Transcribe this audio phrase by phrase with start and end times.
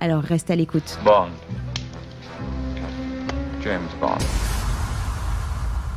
[0.00, 0.98] Alors reste à l'écoute.
[1.04, 1.28] Bond.
[3.62, 4.18] James Bond.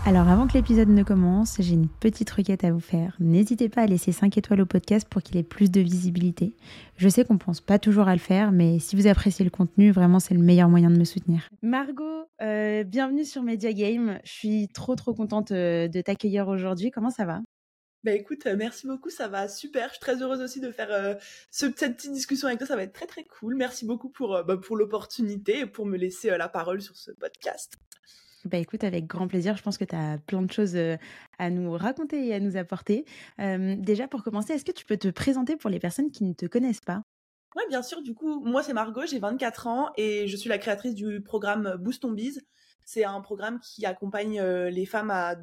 [0.07, 3.15] Alors avant que l'épisode ne commence, j'ai une petite requête à vous faire.
[3.19, 6.55] N'hésitez pas à laisser 5 étoiles au podcast pour qu'il ait plus de visibilité.
[6.97, 9.91] Je sais qu'on pense pas toujours à le faire, mais si vous appréciez le contenu,
[9.91, 11.47] vraiment c'est le meilleur moyen de me soutenir.
[11.61, 14.17] Margot, euh, bienvenue sur Media Game.
[14.23, 16.89] Je suis trop trop contente euh, de t'accueillir aujourd'hui.
[16.89, 17.41] Comment ça va?
[18.03, 19.89] Bah écoute, euh, merci beaucoup, ça va super.
[19.89, 21.13] Je suis très heureuse aussi de faire euh,
[21.51, 23.55] ce, cette petite discussion avec toi, ça va être très très cool.
[23.55, 26.95] Merci beaucoup pour, euh, bah, pour l'opportunité et pour me laisser euh, la parole sur
[26.95, 27.75] ce podcast.
[28.45, 30.75] Bah écoute, avec grand plaisir, je pense que tu as plein de choses
[31.37, 33.05] à nous raconter et à nous apporter.
[33.37, 36.47] Déjà pour commencer, est-ce que tu peux te présenter pour les personnes qui ne te
[36.47, 37.03] connaissent pas?
[37.55, 40.57] Ouais, bien sûr, du coup, moi c'est Margot, j'ai 24 ans et je suis la
[40.57, 42.41] créatrice du programme Boost on Biz.
[42.83, 45.35] C'est un programme qui accompagne les femmes à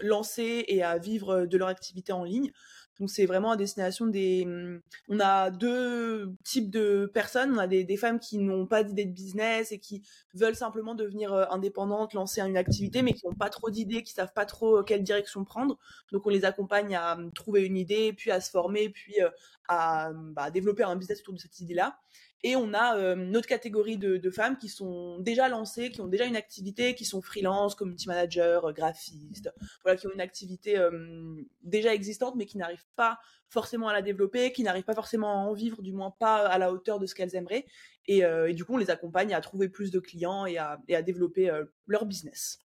[0.00, 2.52] lancer et à vivre de leur activité en ligne.
[3.00, 4.44] Donc c'est vraiment à destination des...
[4.46, 7.52] hum, On a deux types de personnes.
[7.52, 10.02] On a des, femmes qui n'ont pas d'idée de business et qui
[10.34, 14.12] veulent simplement devenir euh, indépendantes, lancer une activité, mais qui n'ont pas trop d'idées, qui
[14.12, 15.78] savent pas trop euh, quelle direction prendre.
[16.12, 19.30] Donc on les accompagne à hum, trouver une idée, puis à se former, puis euh,
[19.68, 21.98] à hum, bah, développer un business autour de cette idée-là.
[22.44, 26.00] Et on a euh, une autre catégorie de, de femmes qui sont déjà lancées, qui
[26.00, 29.52] ont déjà une activité, qui sont freelance, community manager, euh, graphistes,
[29.84, 34.02] voilà, qui ont une activité euh, déjà existante, mais qui n'arrivent pas forcément à la
[34.02, 37.06] développer, qui n'arrivent pas forcément à en vivre, du moins pas à la hauteur de
[37.06, 37.66] ce qu'elles aimeraient.
[38.06, 40.80] Et, euh, et du coup, on les accompagne à trouver plus de clients et à,
[40.88, 41.50] et à développer
[41.86, 42.58] leur business.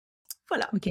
[0.47, 0.69] Voilà.
[0.73, 0.87] Ok.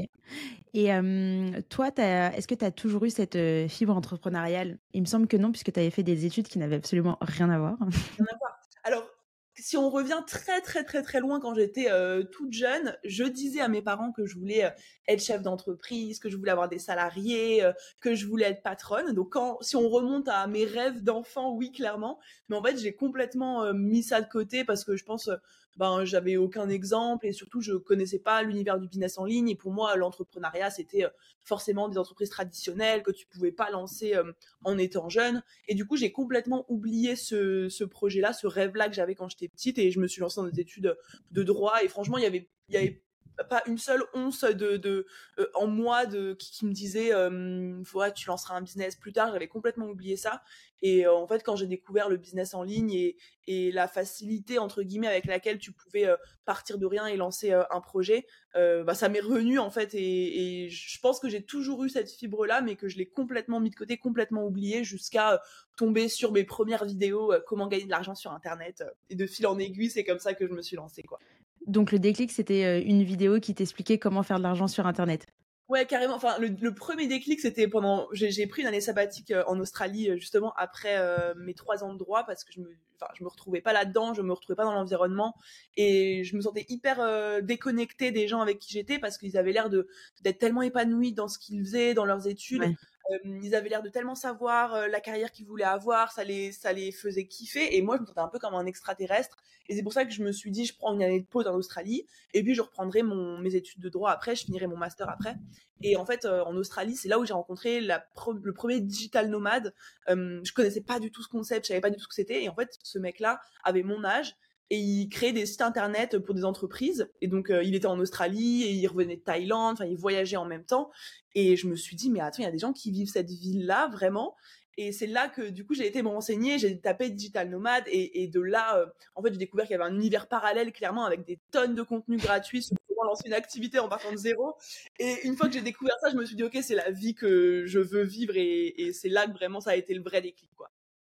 [0.74, 4.78] Et euh, toi, est-ce que tu as toujours eu cette euh, fibre entrepreneuriale?
[4.92, 7.48] Il me semble que non, puisque tu avais fait des études qui n'avaient absolument rien
[7.50, 7.76] à voir.
[7.78, 8.60] Rien à voir.
[8.84, 9.08] Alors,
[9.56, 13.60] si on revient très très très très loin quand j'étais euh, toute jeune, je disais
[13.60, 14.70] à mes parents que je voulais euh,
[15.08, 19.14] être chef d'entreprise, que je voulais avoir des salariés, euh, que je voulais être patronne.
[19.14, 22.18] Donc si on remonte à mes rêves d'enfant, oui clairement,
[22.48, 25.30] mais en fait, j'ai complètement mis ça de côté parce que je pense
[25.76, 29.54] ben j'avais aucun exemple et surtout je connaissais pas l'univers du business en ligne et
[29.54, 31.10] pour moi l'entrepreneuriat c'était euh,
[31.44, 34.32] forcément des entreprises traditionnelles que tu pouvais pas lancer euh,
[34.64, 35.42] en étant jeune.
[35.68, 39.48] Et du coup, j'ai complètement oublié ce, ce projet-là, ce rêve-là que j'avais quand j'étais
[39.48, 40.96] petite et je me suis lancée dans des études
[41.30, 43.02] de droit et franchement, il avait, il y avait
[43.42, 45.06] pas une seule once de,
[45.38, 47.82] euh, en moi de qui, me disait euh,
[48.14, 49.32] tu lanceras un business plus tard.
[49.32, 50.42] J'avais complètement oublié ça.
[50.82, 54.58] Et euh, en fait quand j'ai découvert le business en ligne et, et la facilité
[54.58, 58.94] entre guillemets avec laquelle tu pouvais euh, partir de rien et lancer un projet bah,
[58.94, 59.94] ça m'est revenu en fait.
[59.94, 63.58] Et, je pense que j'ai toujours eu cette fibre là mais que je l'ai complètement
[63.60, 65.42] mis de côté complètement oublié jusqu'à
[65.76, 69.58] tomber sur mes premières vidéos comment gagner de l'argent sur internet et de fil en
[69.58, 71.18] aiguille c'est comme ça que je me suis lancée quoi
[71.66, 75.26] Donc le déclic, c'était euh, une vidéo qui t'expliquait comment faire de l'argent sur Internet.
[75.68, 76.14] Ouais, carrément.
[76.14, 78.06] Enfin, le, le premier déclic, c'était pendant.
[78.12, 81.94] J'ai pris une année sabbatique euh, en Australie, euh, justement après euh, mes trois ans
[81.94, 84.56] de droit, parce que je me, enfin, je me retrouvais pas là-dedans, je me retrouvais
[84.56, 85.34] pas dans l'environnement,
[85.78, 89.52] et je me sentais hyper euh, déconnectée des gens avec qui j'étais, parce qu'ils avaient
[89.52, 89.88] l'air de
[90.22, 92.60] d'être tellement épanouis dans ce qu'ils faisaient, dans leurs études.
[92.60, 92.76] Ouais.
[93.24, 96.90] Ils avaient l'air de tellement savoir la carrière qu'ils voulaient avoir, ça les, ça les
[96.90, 97.76] faisait kiffer.
[97.76, 99.36] Et moi, je me sentais un peu comme un extraterrestre.
[99.68, 101.46] Et c'est pour ça que je me suis dit, je prends une année de pause
[101.46, 105.08] en Australie, et puis je reprendrai mes études de droit après, je finirai mon master
[105.08, 105.36] après.
[105.80, 109.74] Et en fait, en Australie, c'est là où j'ai rencontré le premier digital nomade.
[110.08, 112.42] Je connaissais pas du tout ce concept, je savais pas du tout ce que c'était.
[112.42, 114.36] Et en fait, ce mec-là avait mon âge
[114.70, 117.08] et il créait des sites internet pour des entreprises.
[117.20, 119.74] Et donc, euh, il était en Australie et il revenait de Thaïlande.
[119.74, 120.90] Enfin, il voyageait en même temps.
[121.34, 123.30] Et je me suis dit, mais attends, il y a des gens qui vivent cette
[123.30, 124.34] vie-là vraiment.
[124.76, 128.22] Et c'est là que du coup j'ai été me renseigner, j'ai tapé digital nomade et,
[128.22, 131.04] et de là, euh, en fait, j'ai découvert qu'il y avait un univers parallèle clairement
[131.04, 134.54] avec des tonnes de contenu gratuit sur comment lancer une activité en partant de zéro.
[134.98, 137.14] Et une fois que j'ai découvert ça, je me suis dit ok, c'est la vie
[137.14, 140.20] que je veux vivre et, et c'est là que vraiment ça a été le vrai
[140.20, 140.70] déclic quoi.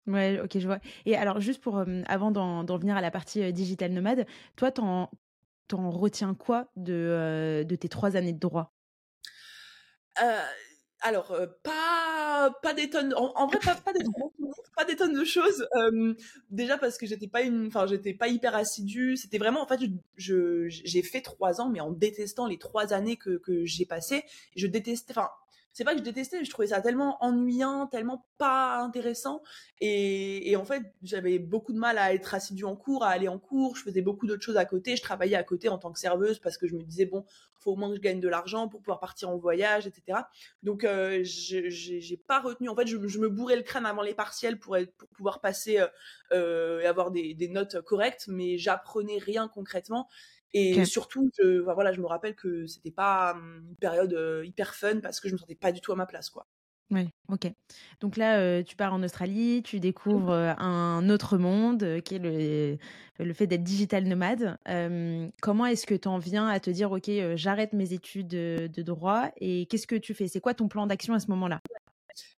[0.07, 0.79] Ouais, ok, je vois.
[1.05, 4.25] Et alors, juste pour, euh, avant d'en venir à la partie euh, digital nomade,
[4.55, 5.09] toi, t'en
[5.69, 8.73] retiens quoi de, euh, de tes trois années de droit?
[11.03, 14.01] Alors, pas, pas des tonnes, en, en vrai, pas, pas, des,
[14.75, 15.67] pas des tonnes de choses.
[16.51, 19.17] Déjà parce que j'étais pas une, enfin, j'étais pas hyper assidue.
[19.17, 19.79] C'était vraiment, en fait,
[20.17, 24.23] je- j'ai fait trois ans, mais en détestant les trois années que, que j'ai passées.
[24.55, 25.29] Je détestais, enfin,
[25.73, 29.41] c'est pas que je détestais, je trouvais ça tellement ennuyant, tellement pas intéressant.
[29.79, 33.39] Et, en fait, j'avais beaucoup de mal à être assidue en cours, à aller en
[33.39, 33.75] cours.
[33.75, 34.95] Je faisais beaucoup d'autres choses à côté.
[34.95, 37.25] Je travaillais à côté en tant que serveuse parce que je me disais, bon,
[37.57, 40.19] faut au moins que je gagne de l'argent pour pouvoir partir en voyage, etc.
[40.63, 42.69] Donc, euh, j'ai pas retenu.
[42.69, 45.87] En fait, je, me bourrais le crâne avant les partiels pour, pour pouvoir passer euh,
[46.33, 50.07] euh, et avoir des notes correctes, mais j'apprenais rien concrètement.
[50.53, 54.75] Et surtout, je, voilà, je me rappelle que c'était pas hum, une période euh, hyper
[54.75, 56.47] fun parce que je me sentais pas du tout à ma place, quoi.
[56.89, 57.49] Oui, ok.
[58.01, 62.19] Donc là, euh, tu pars en Australie, tu découvres euh, un autre monde qui est
[62.19, 62.77] le,
[63.17, 64.57] le fait d'être digital nomade.
[65.41, 69.31] comment est-ce que tu en viens à te dire, ok, j'arrête mes études de droit
[69.37, 70.27] et qu'est-ce que tu fais?
[70.27, 71.61] C'est quoi ton plan d'action à ce moment-là?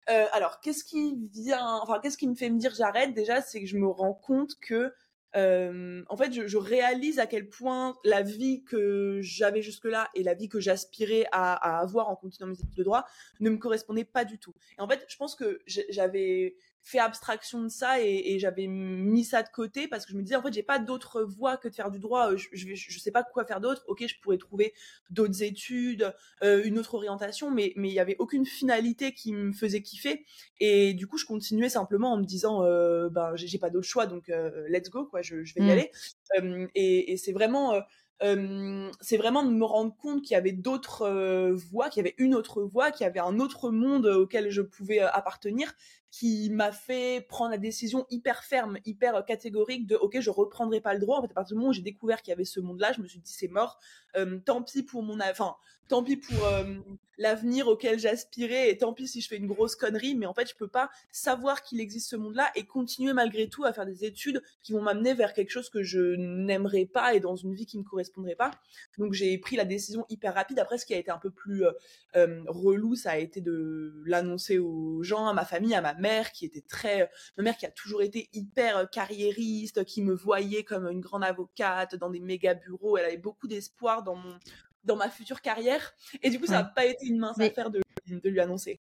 [0.06, 3.16] Alors, qu'est-ce qui vient, enfin, qu'est-ce qui me fait me dire j'arrête?
[3.16, 4.94] Déjà, c'est que je me rends compte que
[5.36, 10.24] euh, en fait, je, je, réalise à quel point la vie que j'avais jusque-là et
[10.24, 13.06] la vie que j'aspirais à, à, avoir en continuant mes études de droit
[13.40, 14.54] ne me correspondaient pas du tout.
[14.78, 19.24] Et en fait, je pense que j'avais fait abstraction de ça et, et j'avais mis
[19.24, 21.70] ça de côté parce que je me disais en fait j'ai pas d'autre voie que
[21.70, 22.36] de faire du droit.
[22.36, 23.84] Je, je, je sais pas quoi faire d'autre.
[23.88, 24.74] Ok je pourrais trouver
[25.10, 26.14] d'autres études
[26.44, 30.26] euh, une autre orientation mais mais il y avait aucune finalité qui me faisait kiffer.
[30.60, 34.06] Et du coup je continuais simplement en me disant euh, ben j'ai pas d'autre choix
[34.06, 35.70] donc euh, let's go quoi je, je vais y mmh.
[35.70, 35.92] aller.
[36.38, 37.82] Euh, et, et c'est vraiment
[39.02, 42.36] c'est vraiment de me rendre compte qu'il y avait d'autres voies, qu'il y avait une
[42.36, 45.74] autre voie, qu'il y avait un autre monde auquel je pouvais appartenir,
[46.14, 50.94] qui m'a fait prendre la décision hyper ferme, hyper catégorique de ok, je reprendrai pas
[50.94, 51.18] le droit.
[51.18, 53.02] En fait, à partir du moment où j'ai découvert qu'il y avait ce monde-là, je
[53.02, 53.80] me suis dit c'est mort.
[54.46, 55.56] tant pis pour mon, enfin,
[55.88, 56.38] tant pis pour
[57.20, 60.16] l'avenir auquel j'aspirais et tant pis si je fais une grosse connerie.
[60.16, 63.64] Mais en fait, je peux pas savoir qu'il existe ce monde-là et continuer malgré tout
[63.64, 67.20] à faire des études qui vont m'amener vers quelque chose que je n'aimerais pas et
[67.20, 68.52] dans une vie qui me correspondrait pas.
[69.00, 70.60] Donc j'ai pris la décision hyper rapide.
[70.60, 71.64] Après, ce qui a été un peu plus
[72.48, 76.46] relou, ça a été de l'annoncer aux gens, à ma famille, à ma mère qui
[76.46, 80.88] était très, ma mère qui a toujours été hyper euh, carriériste, qui me voyait comme
[80.88, 82.98] une grande avocate dans des méga bureaux.
[82.98, 84.38] Elle avait beaucoup d'espoir dans mon,
[84.84, 85.94] dans ma future carrière.
[86.22, 88.80] Et du coup, ça n'a pas été une mince affaire de, de lui annoncer.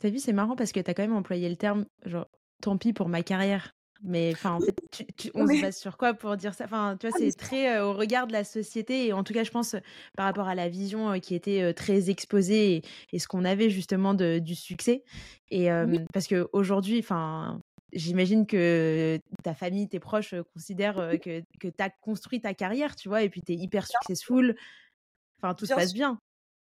[0.00, 2.28] T'as vu, c'est marrant parce que t'as quand même employé le terme, genre,
[2.62, 3.74] tant pis pour ma carrière.
[4.02, 4.76] Mais enfin, en fait,
[5.16, 6.64] tu, on se base sur quoi pour dire ça?
[6.64, 9.32] Enfin, tu vois, ah, c'est très euh, au regard de la société et en tout
[9.32, 9.74] cas, je pense
[10.16, 14.14] par rapport à la vision euh, qui était très exposée et, ce qu'on avait justement
[14.14, 15.04] de, du succès.
[15.50, 15.68] Et
[16.12, 17.60] parce que aujourd'hui, enfin,
[17.92, 23.22] j'imagine que ta famille, tes proches considèrent que que t'as construit ta carrière, tu vois,
[23.22, 24.54] et puis t'es hyper successful.
[25.40, 26.20] Enfin, tout se passe bien.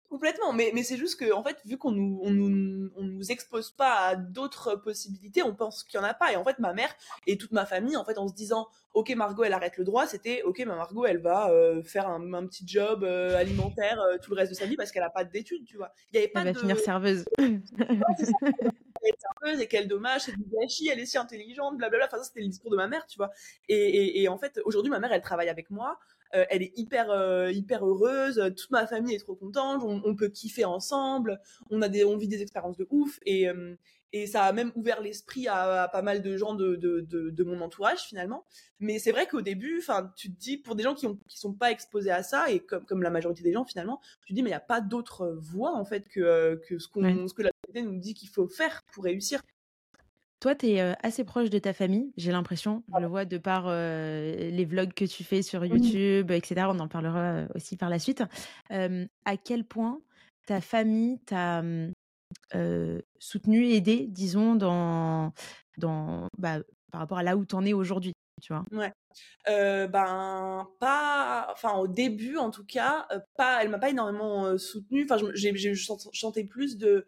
[0.09, 3.31] Complètement, mais, mais c'est juste que en fait, vu qu'on nous, on nous, on nous
[3.31, 6.31] expose pas à d'autres possibilités, on pense qu'il y en a pas.
[6.31, 6.93] Et en fait, ma mère
[7.25, 10.05] et toute ma famille, en fait, en se disant, ok, Margot, elle arrête le droit,
[10.05, 14.17] c'était, ok, ma Margot, elle va euh, faire un, un, petit job euh, alimentaire euh,
[14.21, 15.91] tout le reste de sa vie parce qu'elle a pas d'études, tu vois.
[16.11, 17.25] Il y avait pas elle va finir serveuse.
[17.37, 18.31] serveuse
[19.59, 22.05] et quel dommage, c'est du gâchis, elle est si intelligente, blablabla.
[22.05, 23.31] Enfin, ça, c'était le discours de ma mère, tu vois.
[23.69, 25.97] Et, et, et en fait, aujourd'hui, ma mère, elle travaille avec moi.
[26.33, 30.29] Euh, elle est hyper euh, hyper heureuse, toute ma famille est trop contente, on, peut
[30.29, 31.39] kiffer ensemble,
[31.69, 33.75] on a des on vit des expériences de ouf et euh,
[34.11, 37.59] et ça a même ouvert l'esprit à, pas mal de gens de, de, de, mon
[37.59, 38.45] entourage finalement.
[38.79, 41.37] Mais c'est vrai qu'au début, enfin, tu te dis pour des gens qui ont qui
[41.37, 44.35] sont pas exposés à ça et comme comme la majorité des gens finalement, tu te
[44.35, 47.33] dis mais il y a pas d'autre voie en fait que que ce qu'on ce
[47.33, 49.41] que la société nous dit qu'il faut faire pour réussir.
[50.39, 52.83] Toi, tu es assez proche de ta famille, j'ai l'impression.
[52.93, 56.67] Je le vois de par les vlogs que tu fais sur YouTube, etc.
[56.69, 58.23] On en parlera aussi par la suite.
[58.69, 60.01] à quel point
[60.45, 61.93] ta famille t'a mmh,
[63.19, 65.33] soutenu, aidé, disons, dans,
[65.77, 66.59] dans, bah,
[66.91, 68.63] par rapport à là où tu en es aujourd'hui, tu vois?
[68.71, 68.91] Ouais.
[69.47, 75.17] ben pas enfin au début en tout cas pas elle m'a pas énormément soutenu enfin
[75.33, 75.73] j'ai
[76.13, 77.05] chanté plus de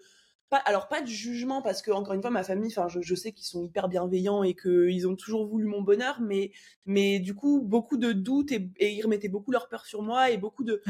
[0.52, 3.46] alors pas de jugement parce que encore une fois ma famille enfin je, sais qu'ils
[3.46, 6.52] sont hyper bienveillants et qu'ils ont toujours voulu mon bonheur mais
[6.86, 10.38] mais du coup beaucoup de doutes et, ils remettaient beaucoup leur peur sur moi et
[10.38, 10.82] beaucoup de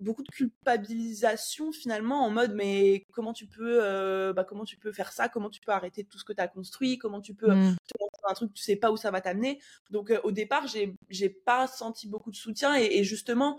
[0.00, 4.92] beaucoup de culpabilisation finalement en mode mais comment tu peux euh, bah, comment tu peux
[4.92, 5.28] faire ça?
[5.28, 6.98] Comment tu peux arrêter tout ce que tu as construit?
[6.98, 7.76] Comment tu peux mmh.
[7.86, 9.60] te lancer un truc tu sais pas où ça va t'amener?
[9.90, 13.58] Donc euh, au départ j'ai j'ai pas senti beaucoup de soutien et justement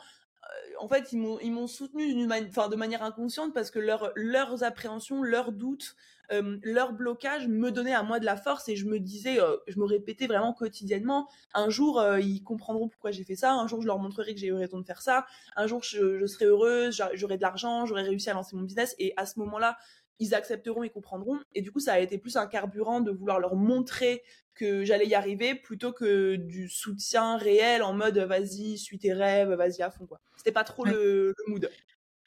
[0.80, 5.96] en fait, ils m'ont, soutenu de manière inconsciente parce que leur, leurs appréhensions, leurs doutes,
[6.32, 9.58] euh, leur blocage me donnaient à moi de la force et je me disais, euh,
[9.68, 13.68] je me répétais vraiment quotidiennement, un jour, euh, ils comprendront pourquoi j'ai fait ça, un
[13.68, 16.26] jour, je leur montrerai que j'ai eu raison de faire ça, un jour, je, je
[16.26, 18.96] serai heureuse, j'aurai de l'argent, j'aurai réussi à lancer mon business.
[18.98, 19.78] Et à ce moment-là,
[20.22, 21.40] ils accepteront et comprendront.
[21.54, 24.24] Et du coup, ça a été plus un carburant de vouloir leur montrer
[24.54, 29.52] que j'allais y arriver plutôt que du soutien réel en mode vas-y, suis tes rêves,
[29.52, 30.20] vas-y à fond quoi.
[30.38, 31.70] C'était pas trop le, mood.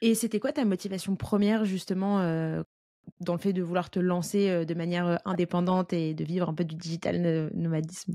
[0.01, 2.19] Et c'était quoi ta motivation première justement
[3.21, 6.65] dans le fait de vouloir te lancer de manière indépendante et de vivre un peu
[6.65, 8.15] du digital nomadisme?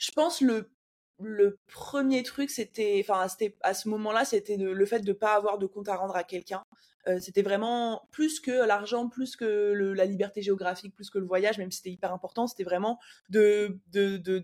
[0.00, 0.73] Je pense le
[1.20, 3.26] le premier truc, c'était, enfin,
[3.62, 6.24] à ce moment-là, c'était le fait de ne pas avoir de compte à rendre à
[6.24, 6.62] quelqu'un.
[7.06, 11.58] Euh, c'était vraiment plus que l'argent, plus que la liberté géographique, plus que le voyage,
[11.58, 12.46] même si c'était hyper important.
[12.46, 13.78] C'était vraiment de,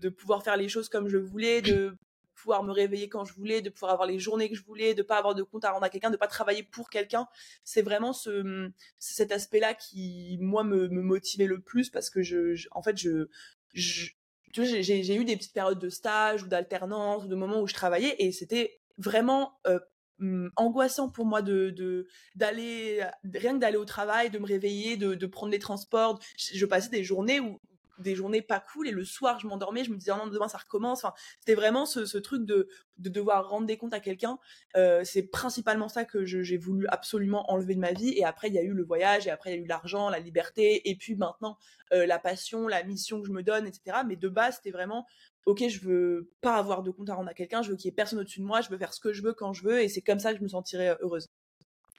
[0.09, 1.95] pouvoir faire les choses comme je voulais, de
[2.35, 5.01] pouvoir me réveiller quand je voulais, de pouvoir avoir les journées que je voulais, de
[5.01, 7.27] pas avoir de compte à rendre à quelqu'un, de pas travailler pour quelqu'un.
[7.63, 12.83] C'est vraiment ce, cet aspect-là qui, moi, me, motivait le plus parce que je, en
[12.83, 14.11] fait, je
[14.51, 17.73] tu vois, j'ai eu des petites périodes de stage ou d'alternance de moments où je
[17.73, 19.79] travaillais et c'était vraiment euh,
[20.19, 22.05] mmh, angoissant pour moi de
[22.35, 26.19] d'aller rien que d'aller au travail, de me réveiller, de, de prendre les transports.
[26.37, 27.59] Je, je passais des journées où
[27.99, 30.47] des journées pas cool et le soir je m'endormais je me disais oh non demain
[30.47, 31.03] ça recommence.
[31.03, 32.67] Enfin c'était vraiment ce, ce, truc de,
[32.97, 34.39] de devoir rendre des comptes à quelqu'un.
[34.75, 38.13] Euh, c'est principalement ça que j'ai voulu absolument enlever de ma vie.
[38.17, 40.09] Et après il y a eu le voyage et après il y a eu l'argent
[40.09, 41.57] la liberté et puis maintenant
[41.93, 45.05] euh, la passion la mission que je me donne etc mais de base c'était vraiment
[45.45, 47.89] ok je veux pas avoir de compte à rendre à quelqu'un je veux qu'il y
[47.89, 49.81] ait personne au-dessus de moi je veux faire ce que je veux quand je veux
[49.81, 51.27] et c'est comme ça que je me sentirais euh, heureuse.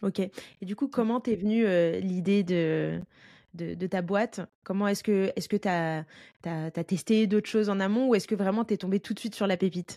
[0.02, 0.18] Ok.
[0.18, 0.32] Et
[0.62, 1.64] du coup, comment t'es venue
[2.00, 3.00] l'idée de,
[3.54, 4.40] de, ta boîte.
[4.64, 6.04] Comment est-ce que est-ce que tu as,
[6.84, 9.34] testé d'autres choses en amont ou est-ce que vraiment tu es tombé tout de suite
[9.34, 9.96] sur la pépite?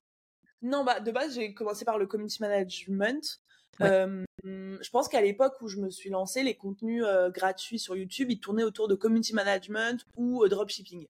[0.62, 3.42] Non, bah de base, j'ai commencé par le community management.
[3.80, 8.40] je pense qu'à l'époque où je me suis lancée, les contenus gratuits sur YouTube, ils
[8.40, 11.08] tournaient autour de community management ou dropshipping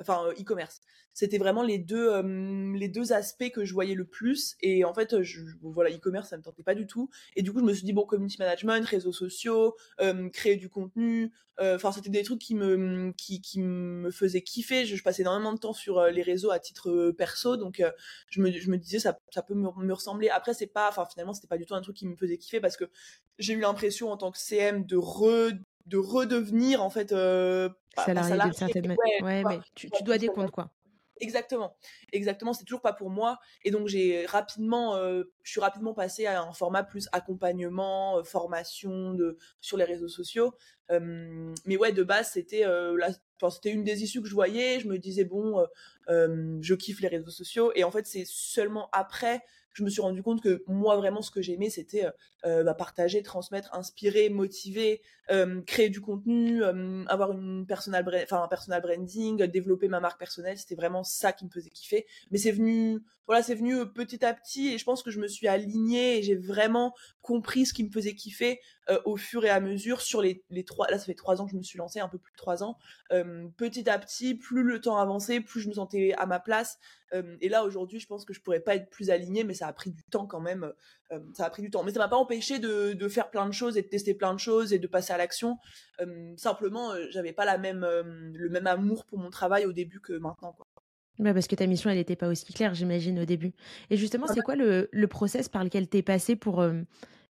[0.00, 0.80] enfin euh, e-commerce.
[1.12, 2.22] C'était vraiment les deux
[2.74, 6.36] les deux aspects que je voyais le plus et en fait je, voilà e-commerce ça
[6.36, 8.84] me tentait pas du tout et du coup je me suis dit bon community management,
[8.86, 9.76] réseaux sociaux,
[10.34, 14.84] créer du contenu, euh, enfin c'était des trucs qui me qui, qui me faisaient kiffer.
[14.84, 17.82] Je, passais énormément de temps sur les réseaux à titre perso donc
[18.28, 20.28] je me je me disais ça ça peut me, me ressembler.
[20.28, 22.60] Après c'est pas enfin finalement c'était pas du tout un truc qui me faisait kiffer
[22.60, 22.84] parce que
[23.38, 25.52] j'ai eu l'impression en tant que CM de re
[25.86, 27.68] de redevenir en fait euh,
[28.04, 29.22] salarié, d'une certaine manière.
[29.22, 30.70] Ouais, mais tu, tu dois des comptes quoi.
[31.18, 31.76] Exactement,
[32.12, 32.52] exactement.
[32.52, 33.38] C'est toujours pas pour moi.
[33.64, 38.22] Et donc j'ai rapidement, euh, je suis rapidement passée à un format plus accompagnement, euh,
[38.22, 40.54] formation de sur les réseaux sociaux.
[40.90, 42.98] mais ouais, de base c'était euh,
[43.50, 44.78] c'était une des issues que je voyais.
[44.80, 45.66] Je me disais bon,
[46.08, 47.72] je kiffe les réseaux sociaux.
[47.74, 49.42] Et en fait c'est seulement après
[49.76, 52.10] je me suis rendu compte que moi vraiment ce que j'aimais c'était euh,
[52.46, 56.62] euh, bah, partager, transmettre, inspirer, motiver, euh, créer du contenu,
[57.08, 58.02] avoir un personal
[58.82, 62.06] branding, développer ma marque personnelle, c'était vraiment ça qui me faisait kiffer.
[62.30, 65.26] Mais c'est venu voilà, c'est venu petit à petit et je pense que je me
[65.26, 68.60] suis alignée et j'ai vraiment compris ce qui me faisait kiffer
[69.04, 71.50] au fur et à mesure sur les, les trois là ça fait trois ans que
[71.50, 72.78] je me suis lancée un peu plus de trois ans
[73.56, 76.78] petit à petit plus le temps avançait plus je me sentais à ma place
[77.40, 79.72] et là aujourd'hui je pense que je pourrais pas être plus alignée mais ça a
[79.72, 80.72] pris du temps quand même
[81.34, 83.52] ça a pris du temps mais ça m'a pas empêché de, de, faire plein de
[83.52, 85.58] choses et de tester plein de choses et de passer à l'action
[86.36, 90.52] simplement j'avais pas la même le même amour pour mon travail au début que maintenant
[90.52, 90.66] quoi.
[91.18, 93.52] Bah parce que ta mission, elle n'était pas aussi claire, j'imagine, au début.
[93.90, 96.82] Et justement, c'est quoi le, le process par lequel tu es passé pour, euh,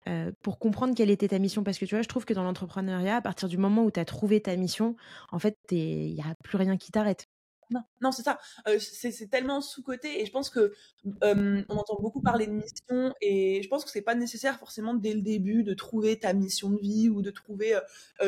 [0.08, 1.64] euh, pour comprendre quelle était ta mission?
[1.64, 4.00] Parce que tu vois, je trouve que dans l'entrepreneuriat, à partir du moment où tu
[4.00, 4.96] as trouvé ta mission,
[5.32, 7.28] en fait, il n'y a plus rien qui t'arrête.
[7.72, 8.40] Non, non c'est ça.
[8.68, 10.74] Euh, c'est tellement sous-côté et je pense que
[11.22, 15.14] on entend beaucoup parler de mission et je pense que c'est pas nécessaire forcément dès
[15.14, 17.80] le début de trouver ta mission de vie ou de trouver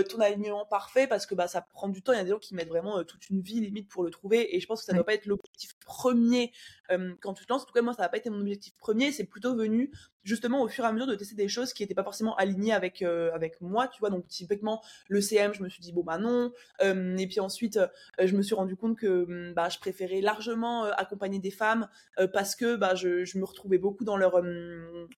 [0.09, 2.13] ton alignement parfait parce que bah ça prend du temps.
[2.13, 4.55] Il y a des gens qui mettent vraiment toute une vie limite pour le trouver
[4.55, 6.51] et je pense que ça ne doit pas être l'objectif premier
[7.21, 7.63] quand tu te lances.
[7.63, 9.11] En tout cas, moi, ça n'a pas été mon objectif premier.
[9.11, 9.91] C'est plutôt venu
[10.23, 12.73] justement au fur et à mesure de tester des choses qui n'étaient pas forcément alignées
[12.73, 14.09] avec avec moi, tu vois.
[14.09, 16.51] Donc typiquement le CM, je me suis dit bon bah non.
[16.81, 17.79] et puis ensuite,
[18.19, 21.87] je me suis rendu compte que Mmh, bah, je préférais largement accompagner des femmes
[22.33, 24.41] parce que bah, je, me retrouvais beaucoup dans leur,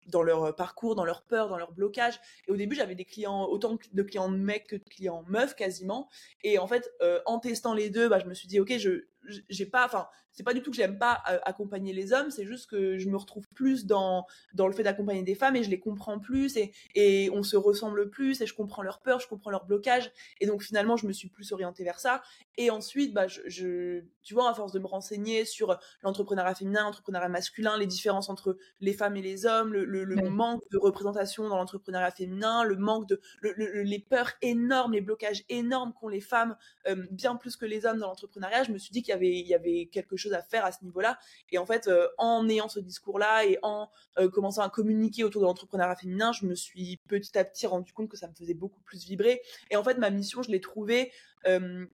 [0.08, 2.20] dans leur parcours, dans leur peur, dans leur blocage.
[2.48, 6.10] Et au début, j'avais des clients, autant de clients mecs que de clients meufs quasiment.
[6.44, 6.92] Et en fait,
[7.26, 9.06] en testant les deux, bah, je me suis dit, ok, je,
[9.50, 12.46] j'ai pas, enfin, c'est pas du tout que j'aime pas euh, accompagner les hommes, c'est
[12.46, 15.70] juste que je me retrouve plus dans dans le fait d'accompagner des femmes et je
[15.70, 19.28] les comprends plus et et on se ressemble plus et je comprends leur peur, je
[19.28, 20.12] comprends leur blocage
[20.42, 22.22] et donc finalement je me suis plus orientée vers ça.
[22.58, 26.84] Et ensuite bah je, je tu vois à force de me renseigner sur l'entrepreneuriat féminin,
[26.84, 31.48] l'entrepreneuriat masculin, les différences entre les femmes et les hommes, le, le, manque de représentation
[31.48, 36.58] dans l'entrepreneuriat féminin, le manque de les peurs énormes, les blocages énormes qu'ont les femmes
[36.88, 39.54] euh, bien plus que les hommes dans l'entrepreneuriat, je me suis dit qu'il il y
[39.54, 41.18] avait quelque chose à faire à ce niveau-là.
[41.52, 45.42] Et en fait, euh, en ayant ce discours-là et en euh, commençant à communiquer autour
[45.42, 48.54] de l'entrepreneuriat féminin, je me suis petit à petit rendu compte que ça me faisait
[48.54, 49.42] beaucoup plus vibrer.
[49.72, 51.12] Et en fait, ma mission, je l'ai trouvée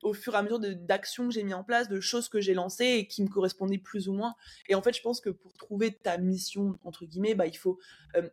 [0.05, 2.55] au fur et à mesure d'actions que j'ai mis en place, de choses que j'ai
[2.55, 4.37] lancées et qui me correspondaient plus ou moins.
[4.69, 7.81] Et en fait, je pense que pour trouver ta mission, entre guillemets, bah, il faut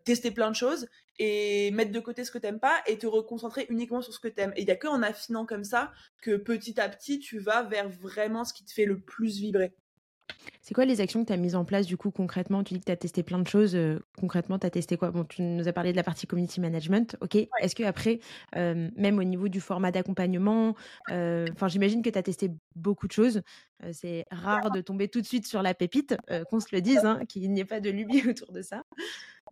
[0.04, 0.88] tester plein de choses
[1.20, 4.27] et mettre de côté ce que t'aimes pas et te reconcentrer uniquement sur ce que
[4.27, 4.54] t'aimes.
[4.56, 7.63] Et il n'y a que en affinant comme ça que petit à petit, tu vas
[7.63, 9.74] vers vraiment ce qui te fait le plus vibrer.
[10.67, 12.62] C'est quoi les actions que tu as mises en place du coup concrètement?
[12.62, 13.74] Tu dis que tu as testé plein de choses.
[13.74, 15.12] Euh, concrètement, tu as testé quoi?
[15.12, 17.15] Bon, tu nous as parlé de la partie community management.
[17.22, 17.36] Ok.
[17.36, 18.19] Est-ce que après,
[18.57, 20.75] euh, même au niveau du format d'accompagnement,
[21.10, 23.41] euh, enfin, j'imagine que tu as testé beaucoup de choses.
[23.93, 26.17] c'est rare de tomber tout de suite sur la pépite,
[26.50, 28.84] qu'on se le dise, hein, qu'il n'y ait pas de lubie autour de ça.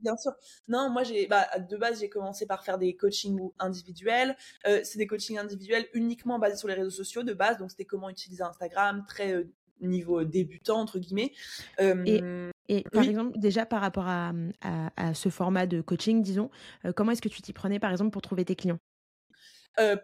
[0.02, 0.34] Bien sûr.
[0.68, 4.36] Non, moi j'ai, bah, de base j'ai commencé par faire des coachings individuels.
[4.66, 8.10] c'est des coachings individuels uniquement basés sur les réseaux sociaux de base, donc c'était comment
[8.10, 9.46] utiliser Instagram, très
[9.82, 11.34] niveau débutant, entre guillemets.
[11.80, 16.50] et, par exemple, déjà par rapport à, à, ce format de coaching, disons,
[16.96, 18.80] comment est-ce que tu t'y prenais, par exemple, pour trouver tes clients?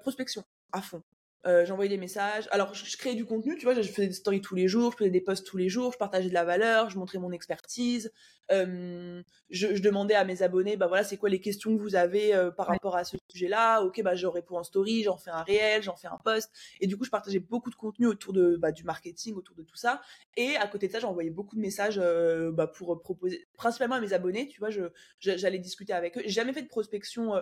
[0.02, 1.02] Prospection, à fond.
[1.48, 2.48] Euh, j'envoyais des messages.
[2.52, 4.98] Alors, je, créais du contenu, tu vois, je faisais des stories tous les jours, je
[4.98, 8.12] faisais des posts tous les jours, je partageais de la valeur, je montrais mon expertise.
[8.52, 11.96] Euh, je, je, demandais à mes abonnés, bah voilà, c'est quoi les questions que vous
[11.96, 13.82] avez euh, par rapport à ce sujet-là?
[13.82, 16.52] Ok, bah je réponds en story, j'en fais un réel, j'en fais un post.
[16.80, 19.64] Et du coup, je partageais beaucoup de contenu autour de bah, du marketing, autour de
[19.64, 20.02] tout ça.
[20.38, 24.02] Et à côté de ça, j'envoyais beaucoup de messages euh, bah, pour proposer, principalement à
[24.02, 24.84] mes abonnés, tu vois, je
[25.20, 26.22] j'allais discuter avec eux.
[26.26, 27.34] J'ai jamais fait de prospection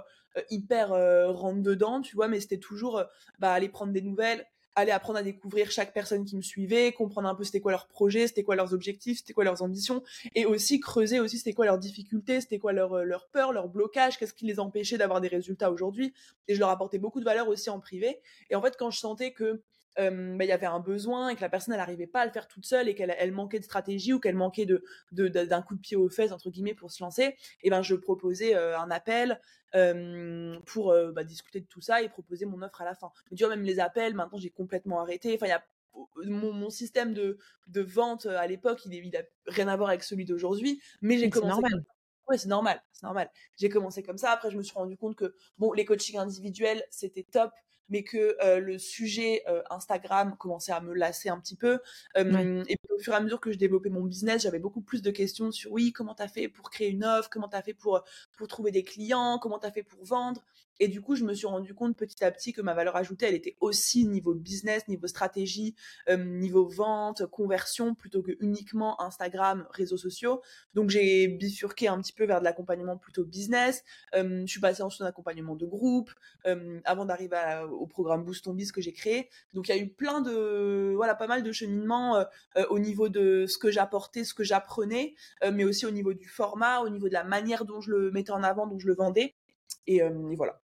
[0.49, 3.03] hyper rentre dedans, tu vois, mais c'était toujours
[3.39, 4.45] bah aller prendre des nouvelles
[4.75, 7.87] aller apprendre à découvrir chaque personne qui me suivait, comprendre un peu c'était quoi leur
[7.87, 10.03] projet, c'était quoi leurs objectifs, c'était quoi leurs ambitions,
[10.35, 14.17] et aussi creuser aussi c'était quoi leurs difficultés, c'était quoi leur, leur peur, leur blocage,
[14.17, 16.13] qu'est-ce qui les empêchait d'avoir des résultats aujourd'hui.
[16.47, 18.19] Et je leur apportais beaucoup de valeur aussi en privé.
[18.49, 19.61] Et en fait, quand je sentais que
[19.99, 22.31] bah, il y avait un besoin et que la personne elle n'arrivait pas à le
[22.31, 25.75] faire toute seule et qu'elle elle manquait de stratégie ou qu'elle manquait de d'un coup
[25.75, 29.39] de pied aux fesses entre guillemets pour se lancer et ben je proposais un appel
[30.65, 33.43] pour bah, discuter de tout ça et proposer mon offre à la fin mais tu
[33.43, 35.63] vois même les appels maintenant j'ai complètement arrêté enfin il y a
[36.25, 37.37] mon, mon, système de,
[37.67, 41.29] de vente à l'époque, il, il a rien à voir avec celui d'aujourd'hui, mais j'ai
[41.29, 41.61] commencé.
[41.61, 41.85] Normal.
[42.27, 43.31] Ouais, c'est normal, c'est normal.
[43.57, 44.31] J'ai commencé comme ça.
[44.31, 47.51] Après, je me suis rendu compte que bon, les coachings individuels, c'était top,
[47.89, 51.79] mais que euh, le sujet euh, Instagram commençait à me lasser un petit peu.
[52.15, 55.01] Et puis au fur et à mesure que je développais mon business, j'avais beaucoup plus
[55.01, 58.03] de questions sur oui, comment t'as fait pour créer une offre, comment t'as fait pour
[58.33, 60.43] pour trouver des clients, comment t'as fait pour vendre.
[60.79, 63.27] Et du coup, je me suis rendu compte petit à petit que ma valeur ajoutée,
[63.27, 65.75] elle était aussi niveau business, niveau stratégie,
[66.09, 70.41] niveau vente, conversion, plutôt que uniquement Instagram, réseaux sociaux.
[70.73, 73.83] Donc j'ai bifurqué un petit peu vers de l'accompagnement plutôt business.
[74.13, 76.11] je suis passée ensuite en accompagnement de groupe,
[76.85, 77.29] avant d'arriver
[77.71, 79.29] au programme Boost Ton Biz que j'ai créé.
[79.53, 82.23] Donc il y a eu plein de, voilà, pas mal de cheminements euh,
[82.57, 86.13] euh, au niveau de ce que j'apportais, ce que j'apprenais, euh, mais aussi au niveau
[86.13, 88.87] du format, au niveau de la manière dont je le mettais en avant, dont je
[88.87, 89.35] le vendais.
[89.87, 90.01] et
[90.35, 90.61] voilà.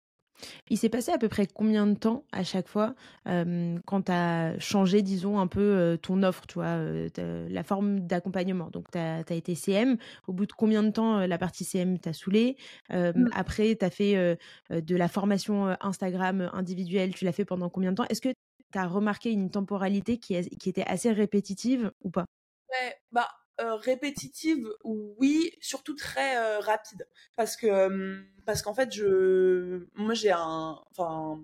[0.70, 2.96] Il s'est passé à peu près combien de temps à chaque fois
[3.26, 6.78] quand tu as changé, disons, un peu ton offre, tu vois,
[7.18, 8.70] la forme d'accompagnement?
[8.72, 9.98] Donc, tu as, été CM.
[10.28, 12.58] Au bout de combien de temps la partie CM t'a saoulé?
[12.92, 13.28] Mmh.
[13.34, 14.38] Après, tu as fait
[14.70, 17.14] de la formation Instagram individuelle.
[17.14, 18.06] Tu l'as fait pendant combien de temps?
[18.10, 22.26] Est-ce que tu as remarqué une temporalité qui, qui était assez répétitive ou pas?
[22.70, 23.28] Ouais, bah
[23.62, 27.08] euh, répétitive oui surtout très euh, rapide.
[27.36, 31.42] Parce que parce qu'en fait je moi j'ai un enfin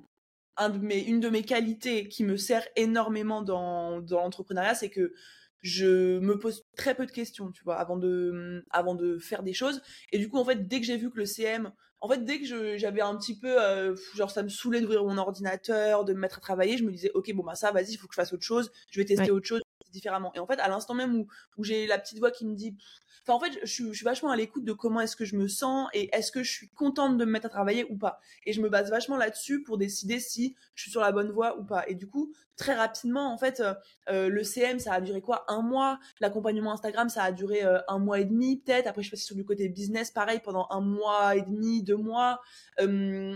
[0.57, 4.89] un de mes une de mes qualités qui me sert énormément dans dans l'entrepreneuriat c'est
[4.89, 5.13] que
[5.61, 9.53] je me pose très peu de questions tu vois avant de avant de faire des
[9.53, 9.81] choses.
[10.11, 11.71] Et du coup en fait dès que j'ai vu que le CM
[12.01, 15.17] en fait dès que j'avais un petit peu euh, genre ça me saoulait d'ouvrir mon
[15.17, 17.97] ordinateur de me mettre à travailler je me disais ok bon bah ça vas-y il
[17.97, 20.31] faut que je fasse autre chose je vais tester autre chose différemment.
[20.35, 21.27] Et en fait, à l'instant même où,
[21.57, 22.75] où j'ai la petite voix qui me dit,
[23.23, 25.89] enfin, en fait, je suis, vachement à l'écoute de comment est-ce que je me sens
[25.93, 28.19] et est-ce que je suis contente de me mettre à travailler ou pas.
[28.45, 31.57] Et je me base vachement là-dessus pour décider si je suis sur la bonne voie
[31.59, 31.83] ou pas.
[31.87, 33.73] Et du coup, très rapidement, en fait, euh,
[34.09, 35.45] euh, le CM, ça a duré quoi?
[35.47, 35.99] Un mois.
[36.19, 38.85] L'accompagnement Instagram, ça a duré euh, un mois et demi, peut-être.
[38.85, 41.97] Après, je suis passée sur du côté business, pareil, pendant un mois et demi, deux
[41.97, 42.39] mois.